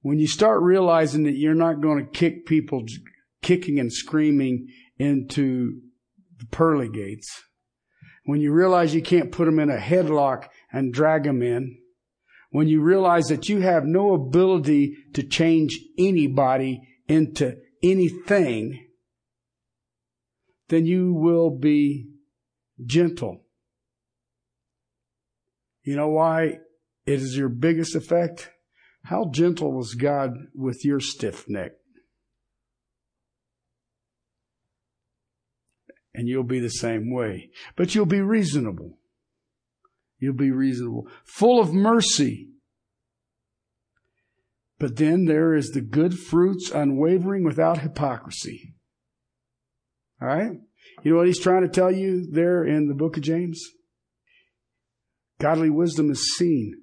when 0.00 0.18
you 0.18 0.26
start 0.26 0.62
realizing 0.62 1.24
that 1.24 1.36
you're 1.36 1.54
not 1.54 1.80
going 1.80 2.04
to 2.04 2.10
kick 2.10 2.46
people 2.46 2.84
kicking 3.42 3.78
and 3.78 3.92
screaming 3.92 4.66
into 4.98 5.80
the 6.38 6.46
pearly 6.46 6.88
gates, 6.88 7.42
when 8.24 8.40
you 8.40 8.52
realize 8.52 8.94
you 8.94 9.02
can't 9.02 9.32
put 9.32 9.46
them 9.46 9.58
in 9.58 9.70
a 9.70 9.76
headlock 9.78 10.48
and 10.72 10.92
drag 10.92 11.24
them 11.24 11.42
in, 11.42 11.78
when 12.50 12.68
you 12.68 12.80
realize 12.80 13.26
that 13.26 13.48
you 13.48 13.60
have 13.60 13.84
no 13.84 14.14
ability 14.14 14.96
to 15.14 15.22
change 15.22 15.78
anybody 15.98 16.80
into 17.06 17.56
anything, 17.82 18.86
then 20.68 20.86
you 20.86 21.12
will 21.12 21.50
be 21.50 22.08
gentle. 22.84 23.44
You 25.82 25.96
know 25.96 26.08
why 26.08 26.58
it 27.06 27.22
is 27.22 27.36
your 27.36 27.48
biggest 27.48 27.94
effect? 27.94 28.50
How 29.04 29.30
gentle 29.30 29.72
was 29.72 29.94
God 29.94 30.34
with 30.54 30.84
your 30.84 31.00
stiff 31.00 31.48
neck? 31.48 31.72
And 36.14 36.28
you'll 36.28 36.42
be 36.42 36.60
the 36.60 36.68
same 36.68 37.12
way. 37.12 37.50
But 37.76 37.94
you'll 37.94 38.06
be 38.06 38.20
reasonable. 38.20 38.98
You'll 40.18 40.34
be 40.34 40.50
reasonable. 40.50 41.08
Full 41.24 41.60
of 41.60 41.72
mercy. 41.72 42.48
But 44.78 44.96
then 44.96 45.24
there 45.24 45.54
is 45.54 45.70
the 45.70 45.80
good 45.80 46.18
fruits, 46.18 46.70
unwavering 46.70 47.44
without 47.44 47.78
hypocrisy. 47.78 48.74
All 50.20 50.28
right? 50.28 50.52
You 51.02 51.12
know 51.12 51.18
what 51.18 51.26
he's 51.26 51.40
trying 51.40 51.62
to 51.62 51.68
tell 51.68 51.92
you 51.92 52.26
there 52.30 52.64
in 52.64 52.88
the 52.88 52.94
book 52.94 53.16
of 53.16 53.22
James? 53.22 53.62
Godly 55.38 55.70
wisdom 55.70 56.10
is 56.10 56.34
seen. 56.36 56.74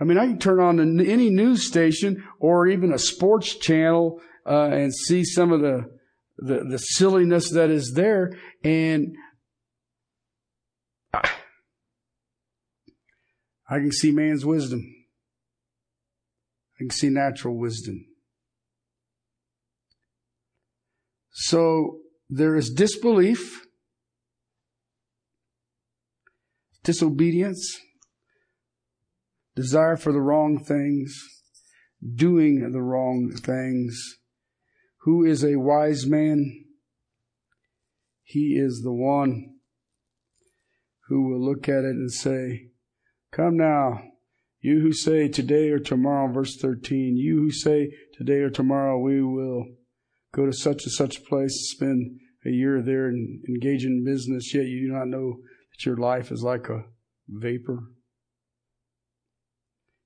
I 0.00 0.04
mean, 0.04 0.18
I 0.18 0.26
can 0.26 0.38
turn 0.38 0.60
on 0.60 1.00
any 1.00 1.28
news 1.28 1.66
station 1.66 2.24
or 2.38 2.66
even 2.66 2.92
a 2.92 2.98
sports 2.98 3.56
channel 3.56 4.20
uh, 4.46 4.70
and 4.72 4.94
see 4.94 5.24
some 5.24 5.52
of 5.52 5.60
the, 5.60 5.90
the, 6.38 6.64
the 6.64 6.78
silliness 6.78 7.50
that 7.50 7.70
is 7.70 7.92
there, 7.94 8.32
and 8.64 9.14
I 13.70 13.78
can 13.78 13.92
see 13.92 14.10
man's 14.10 14.44
wisdom. 14.44 14.82
I 16.76 16.78
can 16.80 16.90
see 16.90 17.08
natural 17.08 17.56
wisdom. 17.56 18.04
So 21.30 22.00
there 22.28 22.56
is 22.56 22.70
disbelief, 22.70 23.64
disobedience, 26.82 27.78
desire 29.54 29.96
for 29.96 30.12
the 30.12 30.20
wrong 30.20 30.58
things, 30.58 31.16
doing 32.14 32.72
the 32.72 32.82
wrong 32.82 33.30
things. 33.36 33.96
Who 35.02 35.24
is 35.24 35.44
a 35.44 35.56
wise 35.56 36.06
man? 36.06 36.64
He 38.24 38.56
is 38.56 38.82
the 38.82 38.92
one 38.92 39.54
who 41.08 41.28
will 41.28 41.40
look 41.40 41.68
at 41.68 41.84
it 41.84 41.96
and 41.96 42.12
say, 42.12 42.69
Come 43.32 43.56
now, 43.56 44.02
you 44.60 44.80
who 44.80 44.92
say 44.92 45.28
today 45.28 45.70
or 45.70 45.78
tomorrow, 45.78 46.32
verse 46.32 46.56
13, 46.56 47.16
you 47.16 47.36
who 47.36 47.50
say 47.50 47.90
today 48.18 48.40
or 48.40 48.50
tomorrow 48.50 48.98
we 48.98 49.22
will 49.22 49.66
go 50.32 50.46
to 50.46 50.52
such 50.52 50.84
and 50.84 50.92
such 50.92 51.24
place, 51.24 51.70
spend 51.70 52.18
a 52.44 52.50
year 52.50 52.82
there 52.82 53.06
and 53.06 53.42
engage 53.48 53.84
in 53.84 54.04
business, 54.04 54.54
yet 54.54 54.66
you 54.66 54.88
do 54.88 54.92
not 54.92 55.08
know 55.08 55.38
that 55.70 55.86
your 55.86 55.96
life 55.96 56.32
is 56.32 56.42
like 56.42 56.68
a 56.68 56.84
vapor. 57.28 57.84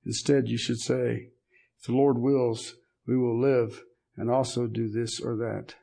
Instead, 0.05 0.49
you 0.49 0.59
should 0.59 0.79
say, 0.79 1.31
if 1.79 1.87
the 1.87 1.93
Lord 1.93 2.19
wills, 2.19 2.75
we 3.07 3.17
will 3.17 3.41
live 3.41 3.83
and 4.17 4.31
also 4.31 4.67
do 4.67 4.89
this 4.89 5.19
or 5.21 5.37
that. 5.37 5.77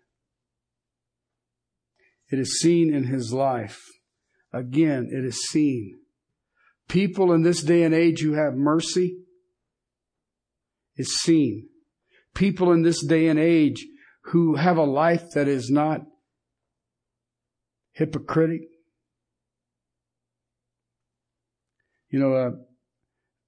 It 2.32 2.40
is 2.40 2.60
seen 2.60 2.94
in 2.94 3.06
his 3.06 3.34
life. 3.34 3.82
Again, 4.54 5.10
it 5.12 5.26
is 5.26 5.42
seen. 5.50 6.01
People 6.92 7.32
in 7.32 7.42
this 7.42 7.64
day 7.64 7.84
and 7.84 7.96
age 7.96 8.20
who 8.20 8.34
have 8.34 8.54
mercy 8.54 9.16
is 10.98 11.22
seen. 11.22 11.70
People 12.36 12.74
in 12.74 12.82
this 12.82 13.02
day 13.06 13.30
and 13.30 13.40
age 13.40 13.88
who 14.26 14.56
have 14.56 14.76
a 14.76 14.84
life 14.84 15.24
that 15.34 15.48
is 15.48 15.70
not 15.70 16.02
hypocritic. 17.94 18.64
You 22.10 22.20
know, 22.20 22.34
uh, 22.34 22.50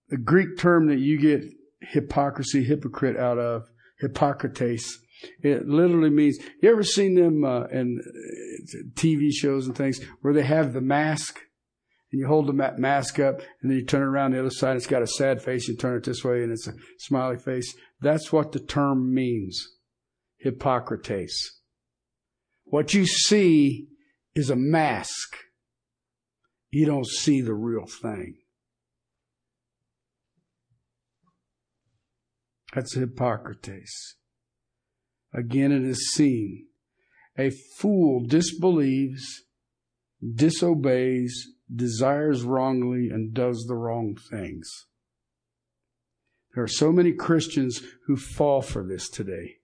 the 0.08 0.19
Greek 0.19 0.58
term 0.58 0.88
that 0.88 0.99
you 0.99 1.19
get 1.19 1.41
hypocrisy, 1.82 2.63
hypocrite 2.63 3.17
out 3.17 3.39
of, 3.39 3.63
Hippocrates, 3.99 4.99
it 5.41 5.67
literally 5.67 6.10
means, 6.10 6.38
you 6.62 6.71
ever 6.71 6.84
seen 6.84 7.15
them 7.15 7.43
uh, 7.43 7.65
in 7.65 7.99
uh, 8.01 8.77
TV 8.95 9.34
shows 9.34 9.67
and 9.67 9.75
things 9.75 10.01
where 10.21 10.34
they 10.34 10.43
have 10.43 10.71
the 10.71 10.79
mask? 10.79 11.41
And 12.13 12.19
you 12.19 12.28
hold 12.28 12.45
the 12.45 12.54
mask 12.54 13.19
up 13.19 13.39
and 13.62 13.71
then 13.71 13.80
you 13.80 13.86
turn 13.86 14.04
around 14.04 14.32
the 14.32 14.39
other 14.39 14.52
side. 14.52 14.78
It's 14.78 14.86
got 14.86 15.02
a 15.02 15.08
sad 15.08 15.41
face. 15.41 15.67
You 15.67 15.76
turn 15.76 15.97
it 15.97 16.04
this 16.04 16.23
way 16.23 16.43
and 16.43 16.52
it's 16.52 16.67
a 16.67 16.73
smiley 16.99 17.38
face. 17.38 17.76
That's 18.02 18.32
what 18.32 18.52
the 18.52 18.60
term 18.60 19.12
means. 19.12 19.67
Hippocrates. 20.38 21.60
What 22.65 22.93
you 22.93 23.08
see 23.08 23.88
is 24.36 24.52
a 24.52 24.56
mask. 24.56 25.38
You 26.69 26.86
don't 26.86 27.08
see 27.08 27.41
the 27.41 27.56
real 27.56 27.88
thing. 27.88 28.36
That's 32.76 32.93
Hippocrates. 32.93 34.17
Again, 35.34 35.71
it 35.71 35.84
is 35.84 36.12
seen. 36.13 36.67
A 37.39 37.49
fool 37.80 38.23
disbelieves, 38.23 39.26
disobeys, 40.36 41.53
desires 41.73 42.43
wrongly, 42.43 43.10
and 43.10 43.34
does 43.34 43.65
the 43.67 43.76
wrong 43.76 44.15
things. 44.30 44.86
There 46.54 46.63
are 46.63 46.67
so 46.67 46.91
many 46.91 47.13
Christians 47.13 47.82
who 48.06 48.15
fall 48.15 48.62
for 48.62 48.86
this 48.86 49.10
today. 49.10 49.56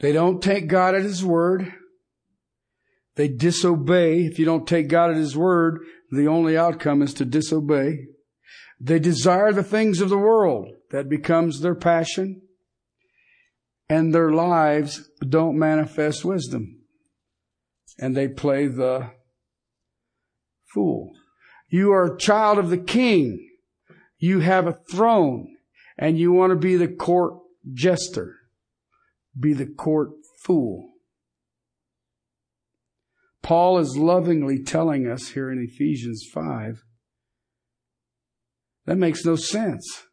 They 0.00 0.12
don't 0.12 0.42
take 0.42 0.68
God 0.68 0.94
at 0.94 1.02
His 1.02 1.24
word. 1.24 1.72
They 3.16 3.28
disobey. 3.28 4.26
If 4.26 4.38
you 4.38 4.44
don't 4.44 4.68
take 4.68 4.88
God 4.88 5.10
at 5.10 5.16
His 5.16 5.36
word, 5.36 5.80
the 6.10 6.28
only 6.28 6.56
outcome 6.56 7.02
is 7.02 7.14
to 7.14 7.24
disobey. 7.24 8.06
They 8.80 8.98
desire 8.98 9.52
the 9.52 9.64
things 9.64 10.00
of 10.00 10.08
the 10.08 10.18
world. 10.18 10.68
That 10.90 11.08
becomes 11.08 11.60
their 11.60 11.74
passion. 11.74 12.42
And 13.88 14.14
their 14.14 14.30
lives 14.30 15.08
don't 15.26 15.58
manifest 15.58 16.24
wisdom. 16.24 16.82
And 17.98 18.16
they 18.16 18.28
play 18.28 18.68
the 18.68 19.10
fool. 20.72 21.12
You 21.68 21.92
are 21.92 22.14
a 22.14 22.18
child 22.18 22.58
of 22.58 22.70
the 22.70 22.78
king. 22.78 23.46
You 24.18 24.40
have 24.40 24.66
a 24.66 24.78
throne 24.90 25.56
and 25.96 26.18
you 26.18 26.32
want 26.32 26.50
to 26.50 26.56
be 26.56 26.76
the 26.76 26.88
court 26.88 27.34
jester 27.72 28.38
be 29.38 29.52
the 29.52 29.66
court 29.66 30.10
fool. 30.42 30.92
Paul 33.42 33.78
is 33.78 33.96
lovingly 33.96 34.62
telling 34.62 35.06
us 35.08 35.28
here 35.28 35.50
in 35.50 35.58
Ephesians 35.62 36.26
5 36.32 36.82
that 38.86 38.96
makes 38.96 39.24
no 39.24 39.36
sense. 39.36 40.04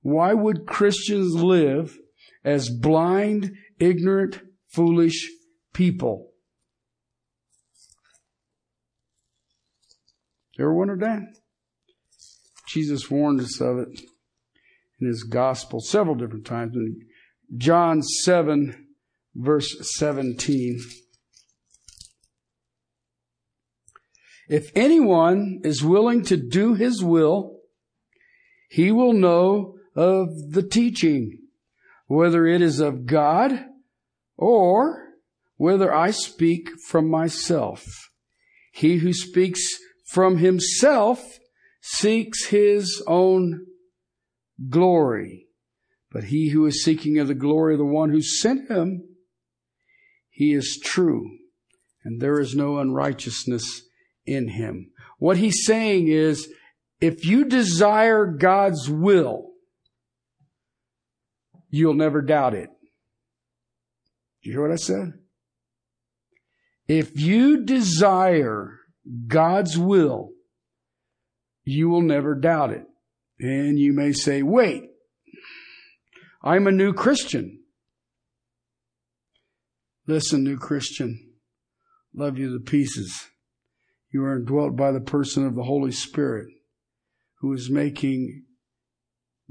Why 0.00 0.32
would 0.32 0.66
Christians 0.66 1.34
live 1.34 1.98
as 2.44 2.70
blind, 2.70 3.52
ignorant, 3.78 4.40
foolish 4.68 5.28
people? 5.72 6.27
You 10.58 10.64
ever 10.64 10.74
wondered 10.74 11.00
that? 11.00 11.22
Jesus 12.68 13.08
warned 13.08 13.40
us 13.40 13.60
of 13.60 13.78
it 13.78 14.00
in 15.00 15.06
his 15.06 15.22
gospel 15.22 15.80
several 15.80 16.16
different 16.16 16.44
times. 16.44 16.74
In 16.74 17.00
John 17.56 18.02
7, 18.02 18.88
verse 19.36 19.76
17. 19.96 20.80
If 24.48 24.72
anyone 24.74 25.60
is 25.62 25.84
willing 25.84 26.24
to 26.24 26.36
do 26.36 26.74
his 26.74 27.04
will, 27.04 27.60
he 28.68 28.90
will 28.90 29.12
know 29.12 29.76
of 29.94 30.28
the 30.50 30.66
teaching, 30.68 31.38
whether 32.06 32.46
it 32.46 32.62
is 32.62 32.80
of 32.80 33.06
God 33.06 33.64
or 34.36 35.04
whether 35.56 35.94
I 35.94 36.10
speak 36.10 36.70
from 36.88 37.08
myself. 37.08 38.10
He 38.72 38.96
who 38.96 39.12
speaks 39.12 39.78
from 40.08 40.38
himself 40.38 41.38
seeks 41.82 42.46
his 42.46 43.02
own 43.06 43.66
glory. 44.68 45.46
But 46.10 46.24
he 46.24 46.48
who 46.50 46.64
is 46.66 46.82
seeking 46.82 47.18
of 47.18 47.28
the 47.28 47.34
glory 47.34 47.74
of 47.74 47.78
the 47.78 47.84
one 47.84 48.10
who 48.10 48.22
sent 48.22 48.70
him, 48.70 49.02
he 50.30 50.54
is 50.54 50.80
true, 50.82 51.30
and 52.04 52.20
there 52.20 52.40
is 52.40 52.54
no 52.54 52.78
unrighteousness 52.78 53.82
in 54.24 54.48
him. 54.48 54.90
What 55.18 55.36
he's 55.36 55.66
saying 55.66 56.08
is, 56.08 56.50
if 57.00 57.24
you 57.24 57.44
desire 57.44 58.26
God's 58.26 58.88
will, 58.88 59.50
you'll 61.68 61.94
never 61.94 62.22
doubt 62.22 62.54
it. 62.54 62.70
You 64.40 64.52
hear 64.52 64.62
what 64.62 64.72
I 64.72 64.76
said? 64.76 65.12
If 66.86 67.20
you 67.20 67.64
desire 67.64 68.77
God's 69.26 69.78
will, 69.78 70.30
you 71.64 71.88
will 71.88 72.02
never 72.02 72.34
doubt 72.34 72.70
it. 72.70 72.84
And 73.40 73.78
you 73.78 73.92
may 73.92 74.12
say, 74.12 74.42
wait, 74.42 74.84
I'm 76.42 76.66
a 76.66 76.72
new 76.72 76.92
Christian. 76.92 77.60
Listen, 80.06 80.42
new 80.42 80.56
Christian, 80.56 81.32
love 82.14 82.38
you 82.38 82.52
to 82.52 82.64
pieces. 82.64 83.26
You 84.10 84.24
are 84.24 84.36
indwelt 84.36 84.76
by 84.76 84.90
the 84.90 85.00
person 85.00 85.46
of 85.46 85.54
the 85.54 85.64
Holy 85.64 85.92
Spirit 85.92 86.48
who 87.40 87.52
is 87.52 87.70
making 87.70 88.44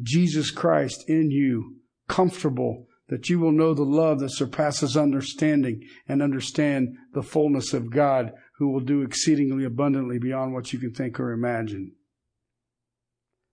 Jesus 0.02 0.52
Christ 0.52 1.04
in 1.08 1.32
you 1.32 1.78
comfortable 2.08 2.88
that 3.10 3.30
you 3.30 3.40
will 3.40 3.52
know 3.52 3.74
the 3.74 3.84
love 3.84 4.20
that 4.20 4.32
surpasses 4.32 4.98
understanding 4.98 5.82
and 6.08 6.22
understand 6.22 6.90
the 7.14 7.24
fullness 7.24 7.74
of 7.74 7.92
God 7.92 8.32
who 8.58 8.70
will 8.70 8.80
do 8.80 9.04
exceedingly 9.04 9.64
abundantly 9.64 10.18
beyond 10.18 10.54
what 10.54 10.74
you 10.74 10.80
can 10.80 10.94
think 10.94 11.20
or 11.20 11.32
imagine. 11.32 11.94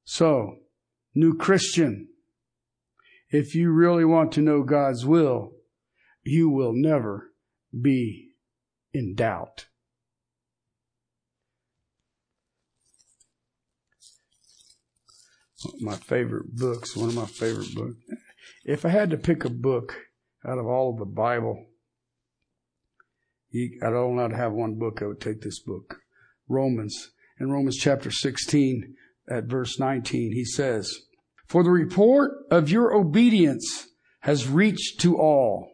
So, 0.05 0.59
new 1.15 1.37
Christian, 1.37 2.09
if 3.31 3.55
you 3.55 3.71
really 3.71 4.05
want 4.05 4.33
to 4.33 4.41
know 4.41 4.63
God's 4.63 5.05
will, 5.05 5.53
you 6.23 6.49
will 6.49 6.73
never 6.73 7.33
be 7.79 8.31
in 8.93 9.15
doubt. 9.15 9.67
My 15.81 15.97
favorite 15.97 16.55
books, 16.55 16.97
one 16.97 17.09
of 17.09 17.15
my 17.15 17.27
favorite 17.27 17.75
books. 17.75 17.97
If 18.65 18.85
I 18.85 18.91
had 18.91 19.11
to 19.11 19.17
pick 19.17 19.45
a 19.45 19.51
book 19.51 19.97
out 20.47 20.59
of 20.59 20.67
all 20.67 20.91
of 20.91 20.99
the 20.99 21.07
Bible, 21.07 21.67
I 23.55 23.91
don't 23.91 24.17
know 24.17 24.29
to 24.29 24.37
have 24.37 24.53
one 24.53 24.79
book, 24.79 25.01
I 25.01 25.07
would 25.07 25.21
take 25.21 25.41
this 25.41 25.61
book. 25.61 26.01
Romans. 26.49 27.11
In 27.39 27.51
Romans 27.51 27.77
chapter 27.77 28.11
16, 28.11 28.95
at 29.29 29.45
verse 29.45 29.79
19, 29.79 30.33
he 30.33 30.45
says, 30.45 30.93
For 31.47 31.63
the 31.63 31.71
report 31.71 32.33
of 32.51 32.71
your 32.71 32.95
obedience 32.95 33.89
has 34.21 34.49
reached 34.49 35.01
to 35.01 35.17
all. 35.17 35.71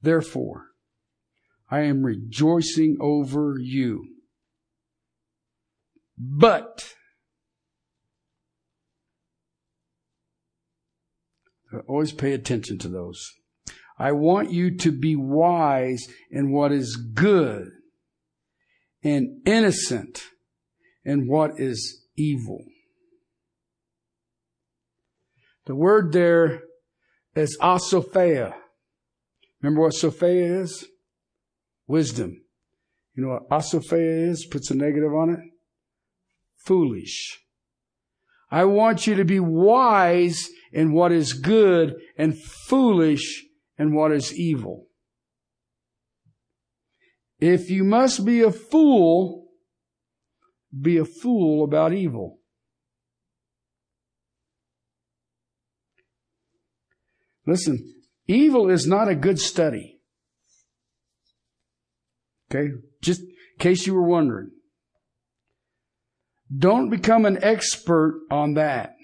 Therefore, 0.00 0.68
I 1.70 1.80
am 1.80 2.02
rejoicing 2.02 2.96
over 3.00 3.56
you. 3.58 4.06
But, 6.18 6.94
always 11.86 12.12
pay 12.12 12.32
attention 12.32 12.78
to 12.78 12.88
those. 12.88 13.32
I 13.98 14.12
want 14.12 14.50
you 14.50 14.76
to 14.78 14.92
be 14.92 15.16
wise 15.16 16.06
in 16.30 16.52
what 16.52 16.72
is 16.72 16.96
good 16.96 17.68
and 19.02 19.40
innocent 19.46 20.22
in 21.04 21.26
what 21.28 21.52
is 21.58 22.04
evil. 22.16 22.64
The 25.66 25.74
word 25.74 26.12
there 26.12 26.62
is 27.34 27.56
asophia. 27.60 28.54
Remember 29.62 29.82
what 29.82 29.94
Sophia 29.94 30.60
is? 30.62 30.86
Wisdom. 31.86 32.42
You 33.14 33.24
know 33.24 33.30
what 33.30 33.42
asophia 33.50 34.30
is? 34.30 34.46
Puts 34.46 34.70
a 34.70 34.74
negative 34.74 35.12
on 35.14 35.30
it. 35.30 35.40
Foolish. 36.66 37.40
I 38.50 38.64
want 38.64 39.06
you 39.06 39.14
to 39.16 39.24
be 39.24 39.40
wise 39.40 40.48
in 40.72 40.92
what 40.92 41.12
is 41.12 41.32
good 41.32 41.94
and 42.16 42.38
foolish 42.68 43.45
in 43.78 43.94
what 43.94 44.12
is 44.12 44.34
evil. 44.34 44.86
If 47.38 47.70
you 47.70 47.84
must 47.84 48.24
be 48.24 48.40
a 48.40 48.50
fool, 48.50 49.48
be 50.78 50.96
a 50.98 51.04
fool 51.04 51.64
about 51.64 51.92
evil. 51.92 52.38
Listen, 57.46 57.94
evil 58.26 58.70
is 58.70 58.86
not 58.86 59.08
a 59.08 59.14
good 59.14 59.38
study. 59.38 60.00
Okay? 62.50 62.72
Just 63.02 63.20
in 63.20 63.28
case 63.58 63.86
you 63.86 63.94
were 63.94 64.06
wondering. 64.06 64.50
Don't 66.54 66.90
become 66.90 67.24
an 67.24 67.38
expert 67.42 68.20
on 68.30 68.54
that. 68.54 68.94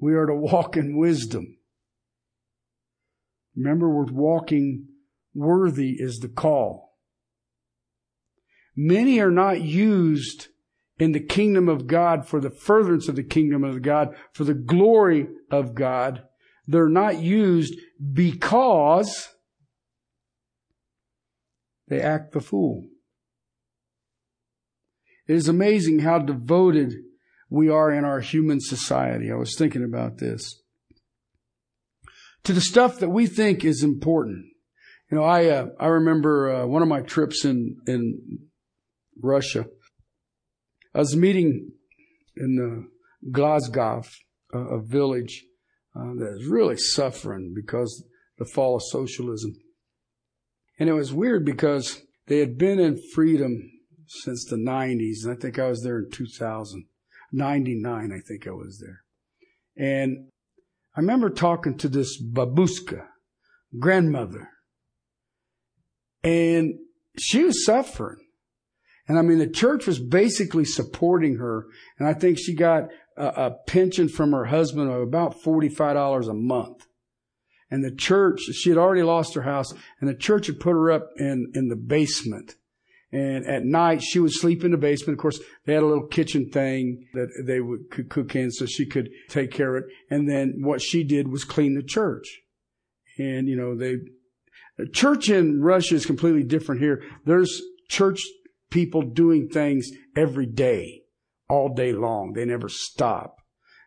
We 0.00 0.14
are 0.14 0.26
to 0.26 0.34
walk 0.34 0.76
in 0.76 0.96
wisdom. 0.96 1.57
Remember, 3.58 3.90
we're 3.90 4.12
walking 4.12 4.86
worthy 5.34 5.96
is 5.98 6.20
the 6.20 6.28
call. 6.28 6.96
Many 8.76 9.20
are 9.20 9.32
not 9.32 9.60
used 9.60 10.48
in 10.98 11.10
the 11.10 11.20
kingdom 11.20 11.68
of 11.68 11.88
God 11.88 12.26
for 12.26 12.40
the 12.40 12.50
furtherance 12.50 13.08
of 13.08 13.16
the 13.16 13.24
kingdom 13.24 13.64
of 13.64 13.82
God, 13.82 14.14
for 14.32 14.44
the 14.44 14.54
glory 14.54 15.26
of 15.50 15.74
God. 15.74 16.22
They're 16.68 16.88
not 16.88 17.20
used 17.20 17.74
because 18.12 19.28
they 21.88 22.00
act 22.00 22.32
the 22.32 22.40
fool. 22.40 22.86
It 25.26 25.34
is 25.34 25.48
amazing 25.48 26.00
how 26.00 26.20
devoted 26.20 26.94
we 27.50 27.68
are 27.68 27.92
in 27.92 28.04
our 28.04 28.20
human 28.20 28.60
society. 28.60 29.32
I 29.32 29.34
was 29.34 29.56
thinking 29.56 29.82
about 29.82 30.18
this. 30.18 30.62
To 32.44 32.52
the 32.52 32.60
stuff 32.60 32.98
that 33.00 33.10
we 33.10 33.26
think 33.26 33.64
is 33.64 33.82
important. 33.82 34.46
You 35.10 35.18
know, 35.18 35.24
I 35.24 35.46
uh, 35.46 35.66
I 35.78 35.86
remember 35.86 36.50
uh, 36.50 36.66
one 36.66 36.82
of 36.82 36.88
my 36.88 37.00
trips 37.00 37.44
in 37.44 37.76
in 37.86 38.48
Russia. 39.22 39.66
I 40.94 40.98
was 40.98 41.16
meeting 41.16 41.72
in 42.36 42.58
uh, 42.58 43.30
Glasgow, 43.30 44.02
a 44.52 44.80
village 44.80 45.44
uh, 45.94 46.14
that 46.14 46.36
is 46.38 46.46
really 46.46 46.76
suffering 46.76 47.52
because 47.54 48.04
the 48.38 48.44
fall 48.44 48.76
of 48.76 48.82
socialism. 48.82 49.52
And 50.78 50.88
it 50.88 50.94
was 50.94 51.12
weird 51.12 51.44
because 51.44 52.02
they 52.26 52.38
had 52.38 52.56
been 52.56 52.78
in 52.78 53.00
freedom 53.14 53.70
since 54.06 54.44
the 54.44 54.56
90s, 54.56 55.24
and 55.24 55.36
I 55.36 55.40
think 55.40 55.58
I 55.58 55.68
was 55.68 55.82
there 55.82 55.98
in 55.98 56.10
2000. 56.10 56.86
99, 57.30 58.12
I 58.12 58.20
think 58.26 58.46
I 58.46 58.52
was 58.52 58.82
there. 58.82 59.02
And 59.76 60.28
I 60.98 61.00
remember 61.00 61.30
talking 61.30 61.78
to 61.78 61.88
this 61.88 62.20
babushka, 62.20 63.04
grandmother, 63.78 64.48
and 66.24 66.74
she 67.16 67.44
was 67.44 67.64
suffering. 67.64 68.26
And 69.06 69.16
I 69.16 69.22
mean, 69.22 69.38
the 69.38 69.48
church 69.48 69.86
was 69.86 70.00
basically 70.00 70.64
supporting 70.64 71.36
her. 71.36 71.66
And 72.00 72.08
I 72.08 72.14
think 72.14 72.36
she 72.36 72.52
got 72.52 72.88
a, 73.16 73.26
a 73.26 73.56
pension 73.68 74.08
from 74.08 74.32
her 74.32 74.46
husband 74.46 74.90
of 74.90 75.00
about 75.00 75.40
$45 75.40 76.28
a 76.28 76.34
month. 76.34 76.88
And 77.70 77.84
the 77.84 77.94
church, 77.94 78.40
she 78.40 78.70
had 78.70 78.78
already 78.78 79.04
lost 79.04 79.34
her 79.34 79.42
house 79.42 79.72
and 80.00 80.10
the 80.10 80.16
church 80.16 80.48
had 80.48 80.58
put 80.58 80.72
her 80.72 80.90
up 80.90 81.10
in, 81.16 81.52
in 81.54 81.68
the 81.68 81.76
basement. 81.76 82.56
And 83.10 83.46
at 83.46 83.64
night, 83.64 84.02
she 84.02 84.18
would 84.18 84.32
sleep 84.32 84.64
in 84.64 84.70
the 84.70 84.76
basement. 84.76 85.18
Of 85.18 85.22
course, 85.22 85.40
they 85.64 85.72
had 85.72 85.82
a 85.82 85.86
little 85.86 86.06
kitchen 86.06 86.50
thing 86.50 87.06
that 87.14 87.28
they 87.46 87.60
would 87.60 87.90
could 87.90 88.10
cook 88.10 88.36
in 88.36 88.50
so 88.50 88.66
she 88.66 88.84
could 88.84 89.08
take 89.28 89.50
care 89.50 89.76
of 89.76 89.84
it. 89.84 89.90
And 90.10 90.28
then 90.28 90.56
what 90.60 90.82
she 90.82 91.04
did 91.04 91.28
was 91.28 91.44
clean 91.44 91.74
the 91.74 91.82
church. 91.82 92.40
And, 93.18 93.48
you 93.48 93.56
know, 93.56 93.74
they, 93.74 93.96
church 94.92 95.30
in 95.30 95.62
Russia 95.62 95.94
is 95.94 96.06
completely 96.06 96.44
different 96.44 96.80
here. 96.80 97.02
There's 97.24 97.62
church 97.88 98.20
people 98.70 99.02
doing 99.02 99.48
things 99.48 99.90
every 100.16 100.46
day, 100.46 101.02
all 101.48 101.74
day 101.74 101.92
long. 101.92 102.32
They 102.34 102.44
never 102.44 102.68
stop. 102.68 103.36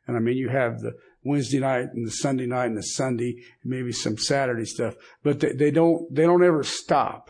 And 0.07 0.17
I 0.17 0.19
mean, 0.19 0.37
you 0.37 0.49
have 0.49 0.79
the 0.79 0.93
Wednesday 1.23 1.59
night 1.59 1.87
and 1.93 2.05
the 2.05 2.11
Sunday 2.11 2.47
night 2.47 2.65
and 2.65 2.77
the 2.77 2.83
Sunday, 2.83 3.35
maybe 3.63 3.91
some 3.91 4.17
Saturday 4.17 4.65
stuff, 4.65 4.95
but 5.23 5.39
they, 5.39 5.53
they 5.53 5.71
don't, 5.71 6.13
they 6.13 6.23
don't 6.23 6.43
ever 6.43 6.63
stop. 6.63 7.29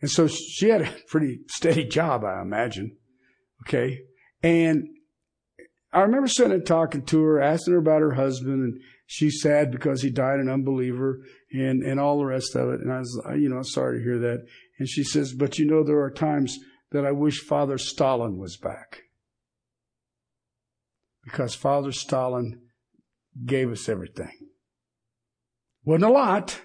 And 0.00 0.10
so 0.10 0.26
she 0.26 0.68
had 0.68 0.82
a 0.82 0.94
pretty 1.08 1.40
steady 1.48 1.84
job, 1.84 2.24
I 2.24 2.42
imagine. 2.42 2.96
Okay. 3.66 4.00
And 4.42 4.88
I 5.92 6.00
remember 6.00 6.28
sitting 6.28 6.52
and 6.52 6.66
talking 6.66 7.02
to 7.06 7.22
her, 7.22 7.40
asking 7.40 7.72
her 7.72 7.78
about 7.78 8.02
her 8.02 8.14
husband, 8.14 8.62
and 8.62 8.80
she's 9.06 9.40
sad 9.40 9.70
because 9.70 10.02
he 10.02 10.10
died 10.10 10.40
an 10.40 10.48
unbeliever 10.48 11.20
and, 11.52 11.82
and 11.82 11.98
all 11.98 12.18
the 12.18 12.26
rest 12.26 12.54
of 12.54 12.68
it. 12.68 12.80
And 12.80 12.92
I 12.92 12.98
was, 12.98 13.20
you 13.36 13.48
know, 13.48 13.62
sorry 13.62 13.98
to 13.98 14.04
hear 14.04 14.18
that. 14.18 14.44
And 14.78 14.88
she 14.88 15.02
says, 15.02 15.32
but 15.32 15.58
you 15.58 15.66
know, 15.66 15.82
there 15.82 16.00
are 16.00 16.10
times 16.10 16.58
that 16.92 17.06
I 17.06 17.12
wish 17.12 17.40
Father 17.40 17.78
Stalin 17.78 18.36
was 18.36 18.56
back. 18.56 19.02
Because 21.24 21.54
Father 21.54 21.92
Stalin 21.92 22.60
gave 23.44 23.72
us 23.72 23.88
everything. 23.88 24.32
Wasn't 25.84 26.04
a 26.04 26.12
lot. 26.12 26.60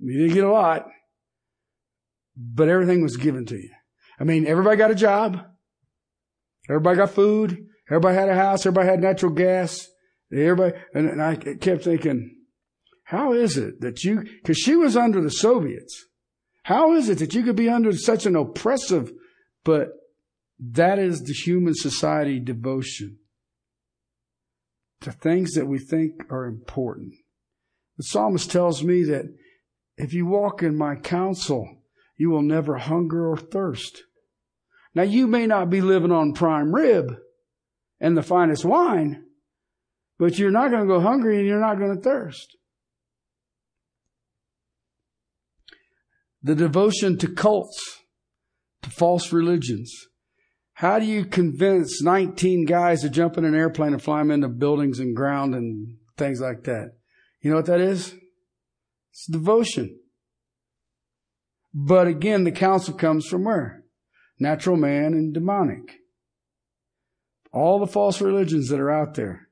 We 0.00 0.14
didn't 0.14 0.34
get 0.34 0.44
a 0.44 0.52
lot 0.52 0.88
but 2.36 2.68
everything 2.68 3.02
was 3.02 3.16
given 3.16 3.44
to 3.46 3.56
you. 3.56 3.70
I 4.18 4.24
mean, 4.24 4.46
everybody 4.46 4.76
got 4.76 4.90
a 4.90 4.96
job. 4.96 5.38
Everybody 6.68 6.98
got 6.98 7.10
food. 7.10 7.66
Everybody 7.90 8.16
had 8.16 8.28
a 8.28 8.34
house. 8.34 8.64
Everybody 8.64 8.88
had 8.88 9.00
natural 9.00 9.32
gas. 9.32 9.86
Everybody, 10.32 10.76
and, 10.94 11.08
and 11.08 11.22
I 11.22 11.36
kept 11.36 11.84
thinking, 11.84 12.36
how 13.04 13.32
is 13.32 13.56
it 13.58 13.80
that 13.80 14.04
you, 14.04 14.24
cause 14.44 14.56
she 14.56 14.76
was 14.76 14.96
under 14.96 15.20
the 15.20 15.30
Soviets. 15.30 16.06
How 16.64 16.94
is 16.94 17.08
it 17.08 17.18
that 17.18 17.34
you 17.34 17.42
could 17.42 17.56
be 17.56 17.68
under 17.68 17.92
such 17.92 18.24
an 18.24 18.36
oppressive, 18.36 19.12
but 19.64 19.88
that 20.58 20.98
is 20.98 21.22
the 21.22 21.32
human 21.32 21.74
society 21.74 22.38
devotion 22.38 23.18
to 25.00 25.10
things 25.10 25.52
that 25.52 25.66
we 25.66 25.78
think 25.78 26.12
are 26.30 26.46
important. 26.46 27.14
The 27.98 28.04
psalmist 28.04 28.50
tells 28.50 28.82
me 28.82 29.02
that 29.04 29.24
if 29.96 30.14
you 30.14 30.24
walk 30.26 30.62
in 30.62 30.76
my 30.76 30.94
counsel, 30.94 31.81
you 32.22 32.30
will 32.30 32.42
never 32.42 32.76
hunger 32.76 33.28
or 33.28 33.36
thirst. 33.36 34.04
Now 34.94 35.02
you 35.02 35.26
may 35.26 35.44
not 35.44 35.70
be 35.70 35.80
living 35.80 36.12
on 36.12 36.34
prime 36.34 36.72
rib 36.72 37.16
and 37.98 38.16
the 38.16 38.22
finest 38.22 38.64
wine, 38.64 39.24
but 40.20 40.38
you're 40.38 40.52
not 40.52 40.70
going 40.70 40.82
to 40.82 40.86
go 40.86 41.00
hungry 41.00 41.38
and 41.38 41.48
you're 41.48 41.58
not 41.58 41.80
going 41.80 41.96
to 41.96 42.00
thirst. 42.00 42.56
The 46.44 46.54
devotion 46.54 47.18
to 47.18 47.26
cults, 47.26 47.82
to 48.82 48.90
false 48.90 49.32
religions. 49.32 49.92
How 50.74 51.00
do 51.00 51.06
you 51.06 51.24
convince 51.24 52.00
19 52.02 52.66
guys 52.66 53.00
to 53.00 53.10
jump 53.10 53.36
in 53.36 53.44
an 53.44 53.56
airplane 53.56 53.94
and 53.94 54.02
fly 54.02 54.20
them 54.20 54.30
into 54.30 54.48
buildings 54.48 55.00
and 55.00 55.16
ground 55.16 55.56
and 55.56 55.96
things 56.16 56.40
like 56.40 56.62
that? 56.64 56.92
You 57.40 57.50
know 57.50 57.56
what 57.56 57.66
that 57.66 57.80
is? 57.80 58.14
It's 59.10 59.26
devotion. 59.26 59.98
But 61.74 62.06
again, 62.06 62.44
the 62.44 62.52
counsel 62.52 62.94
comes 62.94 63.26
from 63.26 63.44
where? 63.44 63.84
Natural 64.38 64.76
man 64.76 65.14
and 65.14 65.32
demonic. 65.32 66.00
All 67.52 67.78
the 67.78 67.86
false 67.86 68.20
religions 68.20 68.68
that 68.68 68.80
are 68.80 68.90
out 68.90 69.14
there 69.14 69.48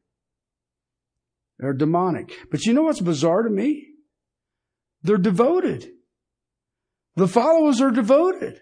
are 1.62 1.72
demonic. 1.72 2.32
But 2.50 2.64
you 2.64 2.72
know 2.72 2.82
what's 2.82 3.00
bizarre 3.00 3.42
to 3.42 3.50
me? 3.50 3.86
They're 5.02 5.18
devoted. 5.18 5.88
The 7.16 7.28
followers 7.28 7.80
are 7.80 7.90
devoted. 7.90 8.60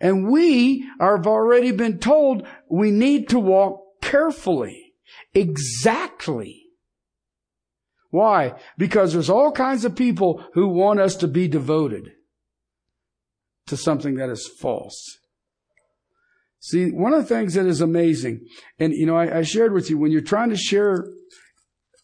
And 0.00 0.30
we 0.30 0.84
have 1.00 1.26
already 1.26 1.70
been 1.70 1.98
told 1.98 2.46
we 2.68 2.90
need 2.90 3.28
to 3.28 3.38
walk 3.38 3.80
carefully, 4.02 4.94
exactly 5.32 6.61
why? 8.12 8.52
Because 8.76 9.14
there's 9.14 9.30
all 9.30 9.52
kinds 9.52 9.86
of 9.86 9.96
people 9.96 10.44
who 10.52 10.68
want 10.68 11.00
us 11.00 11.16
to 11.16 11.26
be 11.26 11.48
devoted 11.48 12.10
to 13.68 13.76
something 13.76 14.16
that 14.16 14.28
is 14.28 14.46
false. 14.60 15.18
See, 16.60 16.90
one 16.90 17.14
of 17.14 17.26
the 17.26 17.34
things 17.34 17.54
that 17.54 17.64
is 17.64 17.80
amazing, 17.80 18.46
and 18.78 18.92
you 18.92 19.06
know, 19.06 19.16
I, 19.16 19.38
I 19.38 19.42
shared 19.42 19.72
with 19.72 19.88
you, 19.88 19.96
when 19.96 20.12
you're 20.12 20.20
trying 20.20 20.50
to 20.50 20.56
share 20.56 21.06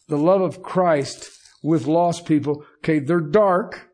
the 0.08 0.16
love 0.16 0.40
of 0.40 0.62
Christ 0.62 1.28
with 1.62 1.86
lost 1.86 2.24
people, 2.24 2.64
okay, 2.78 3.00
they're 3.00 3.20
dark, 3.20 3.90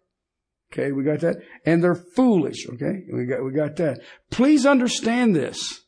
okay, 0.73 0.93
we 0.93 1.03
got 1.03 1.19
that, 1.19 1.39
and 1.67 1.83
they're 1.83 1.97
foolish, 1.97 2.69
okay, 2.75 3.03
we 3.13 3.27
got, 3.27 3.45
we 3.45 3.51
got 3.51 3.75
that. 3.77 4.03
Please 4.31 4.65
understand 4.65 5.35
this. 5.35 5.81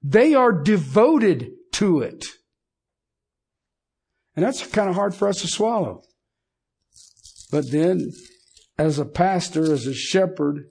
They 0.00 0.32
are 0.32 0.52
devoted 0.52 1.50
to 1.72 2.02
it. 2.02 2.24
And 4.36 4.44
that's 4.44 4.66
kind 4.66 4.88
of 4.88 4.94
hard 4.94 5.14
for 5.14 5.28
us 5.28 5.40
to 5.42 5.48
swallow. 5.48 6.02
But 7.50 7.70
then, 7.70 8.10
as 8.78 8.98
a 8.98 9.04
pastor, 9.04 9.72
as 9.72 9.86
a 9.86 9.94
shepherd, 9.94 10.64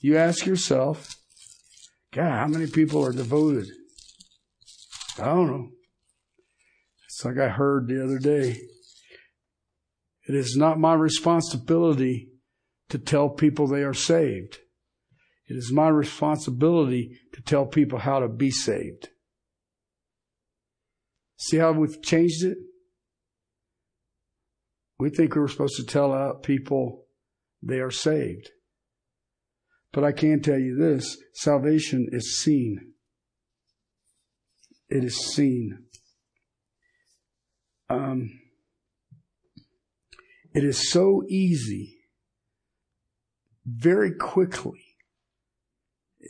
you 0.00 0.16
ask 0.16 0.46
yourself, 0.46 1.14
God, 2.12 2.30
how 2.30 2.46
many 2.48 2.66
people 2.66 3.04
are 3.04 3.12
devoted? 3.12 3.68
I 5.18 5.26
don't 5.26 5.46
know. 5.46 5.68
It's 7.06 7.24
like 7.24 7.38
I 7.38 7.48
heard 7.48 7.86
the 7.86 8.02
other 8.02 8.18
day. 8.18 8.56
It 10.26 10.34
is 10.34 10.56
not 10.56 10.78
my 10.78 10.94
responsibility 10.94 12.28
to 12.88 12.98
tell 12.98 13.28
people 13.28 13.66
they 13.66 13.82
are 13.82 13.94
saved. 13.94 14.58
It 15.46 15.56
is 15.56 15.72
my 15.72 15.88
responsibility 15.88 17.18
to 17.34 17.42
tell 17.42 17.66
people 17.66 17.98
how 17.98 18.20
to 18.20 18.28
be 18.28 18.50
saved. 18.50 19.08
See 21.36 21.56
how 21.58 21.72
we've 21.72 22.02
changed 22.02 22.44
it? 22.44 22.58
We 25.00 25.08
think 25.08 25.34
we're 25.34 25.48
supposed 25.48 25.76
to 25.76 25.84
tell 25.84 26.34
people 26.42 27.06
they 27.62 27.80
are 27.80 27.90
saved. 27.90 28.50
But 29.92 30.04
I 30.04 30.12
can 30.12 30.42
tell 30.42 30.58
you 30.58 30.76
this 30.76 31.16
salvation 31.32 32.08
is 32.12 32.38
seen. 32.38 32.92
It 34.90 35.02
is 35.02 35.16
seen. 35.16 35.86
Um, 37.88 38.30
it 40.52 40.64
is 40.64 40.92
so 40.92 41.22
easy, 41.30 41.96
very 43.64 44.12
quickly. 44.12 44.84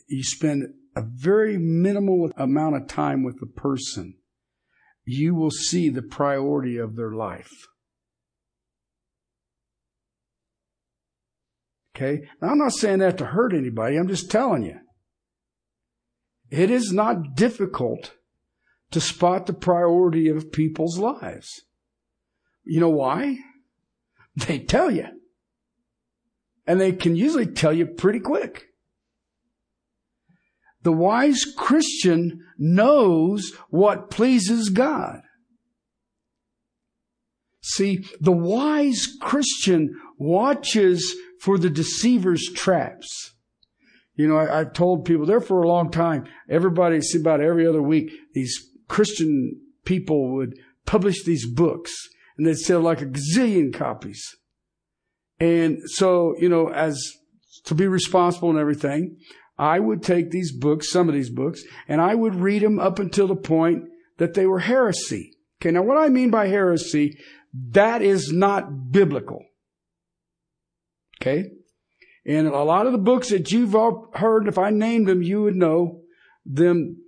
You 0.09 0.23
spend 0.23 0.75
a 0.95 1.03
very 1.03 1.59
minimal 1.59 2.31
amount 2.37 2.77
of 2.77 2.87
time 2.87 3.25
with 3.25 3.41
the 3.41 3.47
person, 3.47 4.15
you 5.05 5.35
will 5.35 5.51
see 5.51 5.89
the 5.89 6.03
priority 6.03 6.77
of 6.77 6.95
their 6.95 7.13
life. 7.13 7.67
Okay? 12.01 12.27
Now, 12.41 12.49
I'm 12.49 12.59
not 12.59 12.73
saying 12.73 13.01
that 13.01 13.19
to 13.19 13.27
hurt 13.27 13.53
anybody. 13.53 13.97
I'm 13.97 14.09
just 14.09 14.31
telling 14.31 14.63
you. 14.63 14.79
It 16.51 16.71
is 16.71 16.93
not 16.93 17.35
difficult 17.37 18.15
to 18.91 19.01
spot 19.01 19.47
the 19.47 19.53
priority 19.53 20.29
of 20.29 20.51
people's 20.51 20.99
lives. 20.99 21.49
You 22.65 22.81
know 22.81 22.91
why? 22.91 23.39
They 24.47 24.61
tell 24.61 24.93
you. 24.93 25.07
And 26.65 26.81
they 26.81 26.93
can 26.93 27.17
usually 27.17 27.47
tell 27.47 27.73
you 27.73 27.85
pretty 27.85 28.21
quick. 28.21 28.67
The 30.83 30.93
wise 30.93 31.45
Christian 31.57 32.39
knows 32.57 33.53
what 33.71 34.09
pleases 34.09 34.69
God. 34.71 35.23
See, 37.61 38.05
the 38.21 38.33
wise 38.33 39.09
Christian 39.21 40.01
watches 40.17 41.15
for 41.41 41.59
the 41.59 41.71
deceiver's 41.71 42.49
traps. 42.55 43.33
You 44.15 44.29
know, 44.29 44.39
I, 44.39 44.59
have 44.59 44.75
told 44.75 45.07
people 45.07 45.25
there 45.25 45.41
for 45.41 45.63
a 45.63 45.69
long 45.69 45.91
time, 45.91 46.27
everybody, 46.49 47.01
see 47.01 47.19
about 47.19 47.41
every 47.41 47.67
other 47.67 47.81
week, 47.81 48.13
these 48.35 48.69
Christian 48.89 49.61
people 49.85 50.35
would 50.35 50.59
publish 50.85 51.25
these 51.25 51.51
books 51.51 51.93
and 52.37 52.47
they'd 52.47 52.59
sell 52.59 52.81
like 52.81 53.01
a 53.01 53.07
gazillion 53.07 53.73
copies. 53.73 54.23
And 55.39 55.79
so, 55.87 56.35
you 56.39 56.51
know, 56.51 56.69
as 56.69 57.01
to 57.65 57.75
be 57.75 57.87
responsible 57.87 58.51
and 58.51 58.59
everything, 58.59 59.17
I 59.59 59.79
would 59.79 60.03
take 60.03 60.31
these 60.31 60.53
books, 60.53 60.91
some 60.91 61.09
of 61.09 61.15
these 61.15 61.31
books, 61.31 61.63
and 61.89 62.01
I 62.01 62.15
would 62.15 62.35
read 62.35 62.63
them 62.63 62.79
up 62.79 62.99
until 62.99 63.27
the 63.27 63.37
point 63.37 63.85
that 64.19 64.35
they 64.35 64.47
were 64.47 64.61
heresy. 64.61 65.33
Okay, 65.61 65.71
now 65.71 65.83
what 65.83 65.97
I 65.97 66.09
mean 66.09 66.31
by 66.31 66.49
heresy, 66.49 67.19
that 67.53 68.03
is 68.03 68.31
not 68.31 68.91
biblical. 68.91 69.45
Okay? 71.21 71.51
And 72.27 72.47
a 72.47 72.63
lot 72.63 72.87
of 72.87 72.93
the 72.93 72.99
books 72.99 73.31
that 73.31 73.51
you've 73.51 73.75
all 73.75 74.11
heard, 74.15 74.47
if 74.47 74.59
I 74.59 74.71
named 74.71 75.09
them, 75.09 75.23
you 75.23 75.43
would 75.43 75.57
know 75.57 76.03
them. 76.45 76.99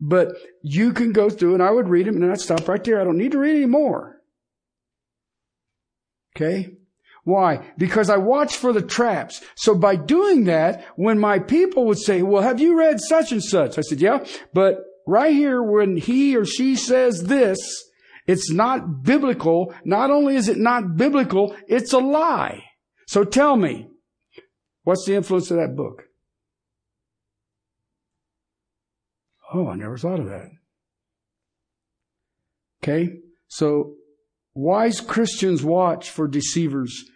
But 0.00 0.28
you 0.62 0.92
can 0.92 1.12
go 1.12 1.28
through 1.28 1.54
and 1.54 1.62
I 1.62 1.70
would 1.70 1.88
read 1.88 2.06
them 2.06 2.22
and 2.22 2.30
I'd 2.30 2.40
stop 2.40 2.68
right 2.68 2.82
there. 2.82 3.00
I 3.00 3.04
don't 3.04 3.18
need 3.18 3.32
to 3.32 3.38
read 3.38 3.56
any 3.56 3.66
more. 3.66 4.20
Okay? 6.36 6.76
Why? 7.24 7.66
Because 7.76 8.08
I 8.08 8.16
watch 8.16 8.56
for 8.56 8.72
the 8.72 8.82
traps. 8.82 9.42
So 9.56 9.74
by 9.74 9.96
doing 9.96 10.44
that, 10.44 10.84
when 10.96 11.18
my 11.18 11.40
people 11.40 11.84
would 11.86 11.98
say, 11.98 12.22
well, 12.22 12.42
have 12.42 12.60
you 12.60 12.78
read 12.78 13.00
such 13.00 13.32
and 13.32 13.42
such? 13.42 13.76
I 13.76 13.82
said, 13.82 14.00
yeah, 14.00 14.24
but 14.54 14.78
right 15.06 15.34
here 15.34 15.62
when 15.62 15.96
he 15.96 16.36
or 16.36 16.44
she 16.44 16.76
says 16.76 17.24
this, 17.24 17.58
it's 18.26 18.52
not 18.52 19.02
biblical. 19.02 19.74
Not 19.84 20.10
only 20.10 20.36
is 20.36 20.48
it 20.48 20.58
not 20.58 20.96
biblical, 20.96 21.56
it's 21.66 21.92
a 21.92 21.98
lie. 21.98 22.62
So 23.08 23.24
tell 23.24 23.56
me, 23.56 23.88
what's 24.84 25.06
the 25.06 25.14
influence 25.14 25.50
of 25.50 25.56
that 25.56 25.74
book? 25.74 26.04
Oh, 29.50 29.66
I 29.66 29.76
never 29.76 29.96
thought 29.96 30.20
of 30.20 30.26
that. 30.26 30.50
Okay? 32.82 33.14
So, 33.46 33.94
wise 34.52 35.00
Christians 35.00 35.64
watch 35.64 36.10
for 36.10 36.28
deceivers 36.28 37.06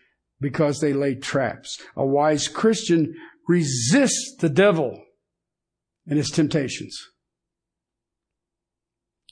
because 0.41 0.79
they 0.79 0.95
lay 0.95 1.15
traps. 1.15 1.79
A 1.95 2.07
wise 2.07 2.49
Christian 2.49 3.15
resists 3.47 4.37
the 4.41 4.49
devil 4.49 4.99
and 6.07 6.17
his 6.17 6.31
temptations. 6.31 6.99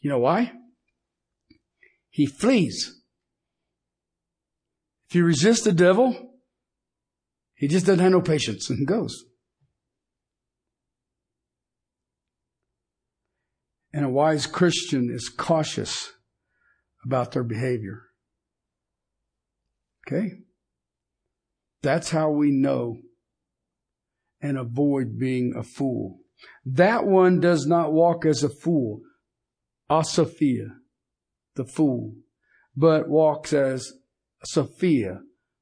You 0.03 0.11
know 0.11 0.19
why? 0.19 0.53
He 2.11 2.27
flees. 2.27 3.01
If 5.09 5.15
you 5.15 5.25
resist 5.25 5.65
the 5.65 5.73
devil, 5.73 6.30
he 7.61 7.69
just 7.69 7.85
doesn't 7.85 8.03
have 8.03 8.11
no 8.11 8.23
patience 8.23 8.71
and 8.71 8.87
goes. 8.87 9.25
And 13.93 14.05
a 14.05 14.09
wise 14.09 14.47
Christian 14.47 15.11
is 15.13 15.29
cautious 15.29 16.13
about 17.05 17.33
their 17.33 17.45
behavior. 17.45 18.05
Okay? 20.07 20.37
That's 21.83 22.11
how 22.11 22.31
we 22.31 22.51
know 22.51 22.97
and 24.41 24.57
avoid 24.57 25.19
being 25.19 25.53
a 25.55 25.63
fool. 25.63 26.21
That 26.65 27.05
one 27.05 27.41
does 27.41 27.67
not 27.67 27.93
walk 27.93 28.25
as 28.25 28.43
a 28.43 28.49
fool, 28.49 29.03
Asophia, 29.91 30.69
the 31.57 31.67
fool, 31.67 32.15
but 32.75 33.11
walks 33.11 33.53
as 33.53 33.93
Sophia, 34.47 35.21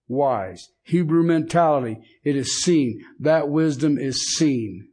wise. 0.08 0.68
Hebrew 0.82 1.22
mentality, 1.22 1.98
it 2.24 2.34
is 2.34 2.62
seen. 2.62 3.04
That 3.20 3.48
wisdom 3.48 3.98
is 3.98 4.34
seen. 4.34 4.88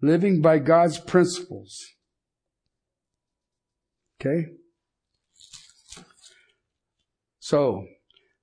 Living 0.00 0.40
by 0.40 0.58
God's 0.58 0.98
principles. 0.98 1.78
Okay? 4.20 4.46
So, 7.40 7.86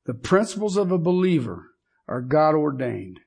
the 0.05 0.13
principles 0.13 0.77
of 0.77 0.91
a 0.91 0.97
believer 0.97 1.71
are 2.07 2.21
God 2.21 2.55
ordained. 2.55 3.19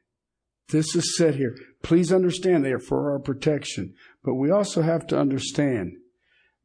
This 0.68 0.94
is 0.94 1.16
said 1.16 1.36
here. 1.36 1.56
Please 1.82 2.12
understand 2.12 2.64
they 2.64 2.72
are 2.72 2.78
for 2.78 3.12
our 3.12 3.18
protection. 3.18 3.94
But 4.22 4.34
we 4.34 4.50
also 4.50 4.82
have 4.82 5.06
to 5.08 5.18
understand. 5.18 5.92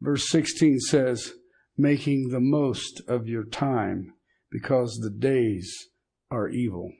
Verse 0.01 0.29
16 0.29 0.79
says, 0.79 1.33
making 1.77 2.29
the 2.29 2.39
most 2.39 3.01
of 3.07 3.27
your 3.27 3.43
time 3.43 4.13
because 4.51 4.99
the 4.99 5.09
days 5.09 5.89
are 6.31 6.49
evil. 6.49 6.91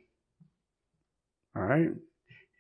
All 1.56 1.64
right? 1.64 1.90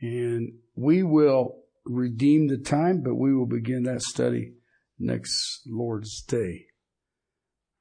And 0.01 0.53
we 0.75 1.03
will 1.03 1.59
redeem 1.85 2.47
the 2.47 2.57
time, 2.57 3.01
but 3.03 3.15
we 3.15 3.33
will 3.33 3.45
begin 3.47 3.83
that 3.83 4.01
study 4.01 4.53
next 4.97 5.61
Lord's 5.67 6.21
Day. 6.21 6.65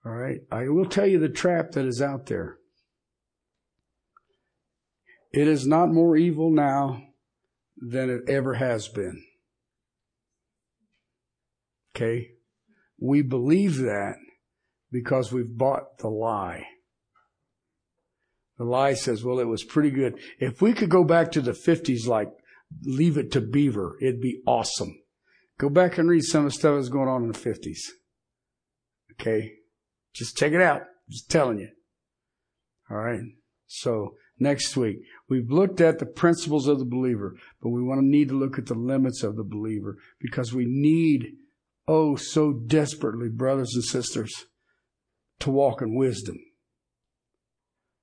All 0.05 0.13
right? 0.13 0.41
I 0.51 0.69
will 0.69 0.87
tell 0.87 1.07
you 1.07 1.19
the 1.19 1.29
trap 1.29 1.73
that 1.73 1.85
is 1.85 2.01
out 2.01 2.27
there. 2.27 2.57
It 5.33 5.47
is 5.47 5.67
not 5.67 5.93
more 5.93 6.17
evil 6.17 6.51
now 6.51 7.03
than 7.77 8.11
it 8.11 8.23
ever 8.29 8.55
has 8.55 8.89
been. 8.89 9.23
Okay? 11.95 12.31
We 12.99 13.23
believe 13.23 13.79
that 13.79 14.17
because 14.91 15.33
we've 15.33 15.57
bought 15.57 15.99
the 15.99 16.09
lie. 16.09 16.67
The 18.59 18.65
lie 18.65 18.95
says, 18.95 19.25
well, 19.25 19.39
it 19.39 19.47
was 19.47 19.63
pretty 19.63 19.91
good. 19.91 20.19
If 20.41 20.61
we 20.61 20.73
could 20.73 20.91
go 20.91 21.05
back 21.05 21.31
to 21.33 21.41
the 21.41 21.53
50s, 21.53 22.07
like 22.07 22.29
leave 22.83 23.17
it 23.17 23.31
to 23.33 23.41
Beaver, 23.41 23.97
it'd 24.01 24.21
be 24.21 24.43
awesome. 24.47 25.01
Go 25.59 25.69
back 25.69 25.99
and 25.99 26.09
read 26.09 26.25
some 26.25 26.45
of 26.45 26.53
the 26.53 26.59
stuff 26.59 26.77
that's 26.77 26.89
going 26.89 27.09
on 27.09 27.23
in 27.23 27.33
the 27.33 27.39
50s. 27.39 27.79
Okay? 29.13 29.53
Just 30.13 30.37
check 30.37 30.53
it 30.53 30.61
out. 30.61 30.83
Just 31.09 31.31
telling 31.31 31.59
you. 31.59 31.69
All 32.91 32.99
right. 32.99 33.21
So 33.67 34.15
next 34.39 34.77
week, 34.77 34.99
we've 35.29 35.51
looked 35.51 35.81
at 35.81 35.99
the 35.99 36.07
principles 36.07 36.67
of 36.67 36.79
the 36.79 36.85
believer, 36.85 37.37
but 37.63 37.71
we 37.71 37.83
want 37.83 38.01
to 38.01 38.07
need 38.07 38.29
to 38.29 38.39
look 38.39 38.59
at 38.59 38.67
the 38.67 38.75
limits 38.75 39.23
of 39.23 39.37
the 39.37 39.45
believer 39.45 39.97
because 40.21 40.53
we 40.53 40.65
need, 40.67 41.33
oh, 41.87 42.17
so 42.17 42.53
desperately, 42.53 43.29
brothers 43.29 43.75
and 43.75 43.85
sisters, 43.85 44.47
to 45.41 45.51
walk 45.51 45.81
in 45.83 45.95
wisdom. 45.95 46.39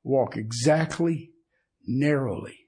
Walk 0.06 0.38
exactly, 0.38 1.32
narrowly, 1.88 2.68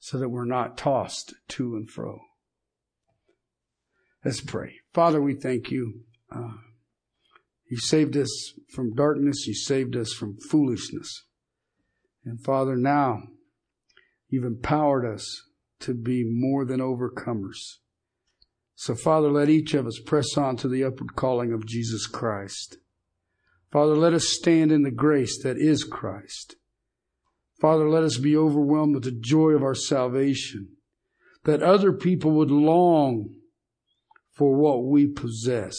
so 0.00 0.18
that 0.18 0.30
we're 0.30 0.44
not 0.44 0.76
tossed 0.76 1.32
to 1.46 1.76
and 1.76 1.88
fro. 1.88 2.18
Let's 4.24 4.40
pray. 4.40 4.80
Father, 4.92 5.22
we 5.22 5.34
thank 5.34 5.70
you. 5.70 6.00
Uh, 6.28 6.54
you 7.70 7.76
saved 7.76 8.16
us 8.16 8.52
from 8.74 8.96
darkness. 8.96 9.46
You 9.46 9.54
saved 9.54 9.94
us 9.94 10.12
from 10.12 10.38
foolishness. 10.50 11.24
And 12.24 12.42
Father, 12.42 12.74
now 12.74 13.22
you've 14.28 14.44
empowered 14.44 15.06
us 15.06 15.24
to 15.80 15.94
be 15.94 16.24
more 16.28 16.64
than 16.64 16.80
overcomers. 16.80 17.76
So 18.74 18.96
Father, 18.96 19.30
let 19.30 19.48
each 19.48 19.72
of 19.72 19.86
us 19.86 20.00
press 20.04 20.36
on 20.36 20.56
to 20.56 20.68
the 20.68 20.82
upward 20.82 21.14
calling 21.14 21.52
of 21.52 21.64
Jesus 21.64 22.08
Christ. 22.08 22.78
Father, 23.70 23.94
let 23.94 24.14
us 24.14 24.28
stand 24.28 24.72
in 24.72 24.82
the 24.82 24.90
grace 24.90 25.42
that 25.42 25.58
is 25.58 25.84
Christ. 25.84 26.56
Father, 27.60 27.88
let 27.88 28.04
us 28.04 28.16
be 28.16 28.36
overwhelmed 28.36 28.94
with 28.94 29.04
the 29.04 29.10
joy 29.12 29.50
of 29.50 29.62
our 29.62 29.74
salvation, 29.74 30.76
that 31.44 31.62
other 31.62 31.92
people 31.92 32.30
would 32.32 32.50
long 32.50 33.34
for 34.30 34.54
what 34.54 34.84
we 34.84 35.06
possess. 35.06 35.76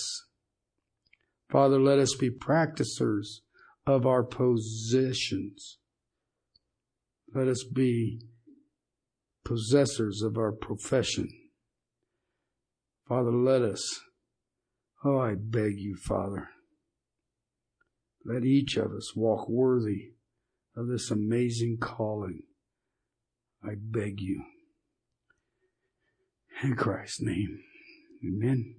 Father, 1.50 1.80
let 1.80 1.98
us 1.98 2.16
be 2.16 2.30
practicers 2.30 3.42
of 3.88 4.06
our 4.06 4.24
possessions. 4.24 5.80
Let 7.34 7.48
us 7.48 7.64
be 7.64 8.22
possessors 9.44 10.22
of 10.22 10.38
our 10.38 10.52
profession. 10.52 11.30
Father, 13.08 13.32
let 13.32 13.64
us, 13.64 14.02
oh, 15.04 15.18
I 15.18 15.34
beg 15.36 15.80
you, 15.80 15.96
Father, 15.96 16.50
let 18.26 18.44
each 18.44 18.78
of 18.78 18.92
us 18.92 19.16
walk 19.16 19.48
worthy 19.50 20.12
of 20.76 20.88
this 20.88 21.10
amazing 21.12 21.78
calling. 21.80 22.44
I 23.64 23.76
beg 23.78 24.22
you. 24.22 24.44
In 26.62 26.76
Christ's 26.76 27.22
name, 27.22 27.60
amen. 28.26 28.76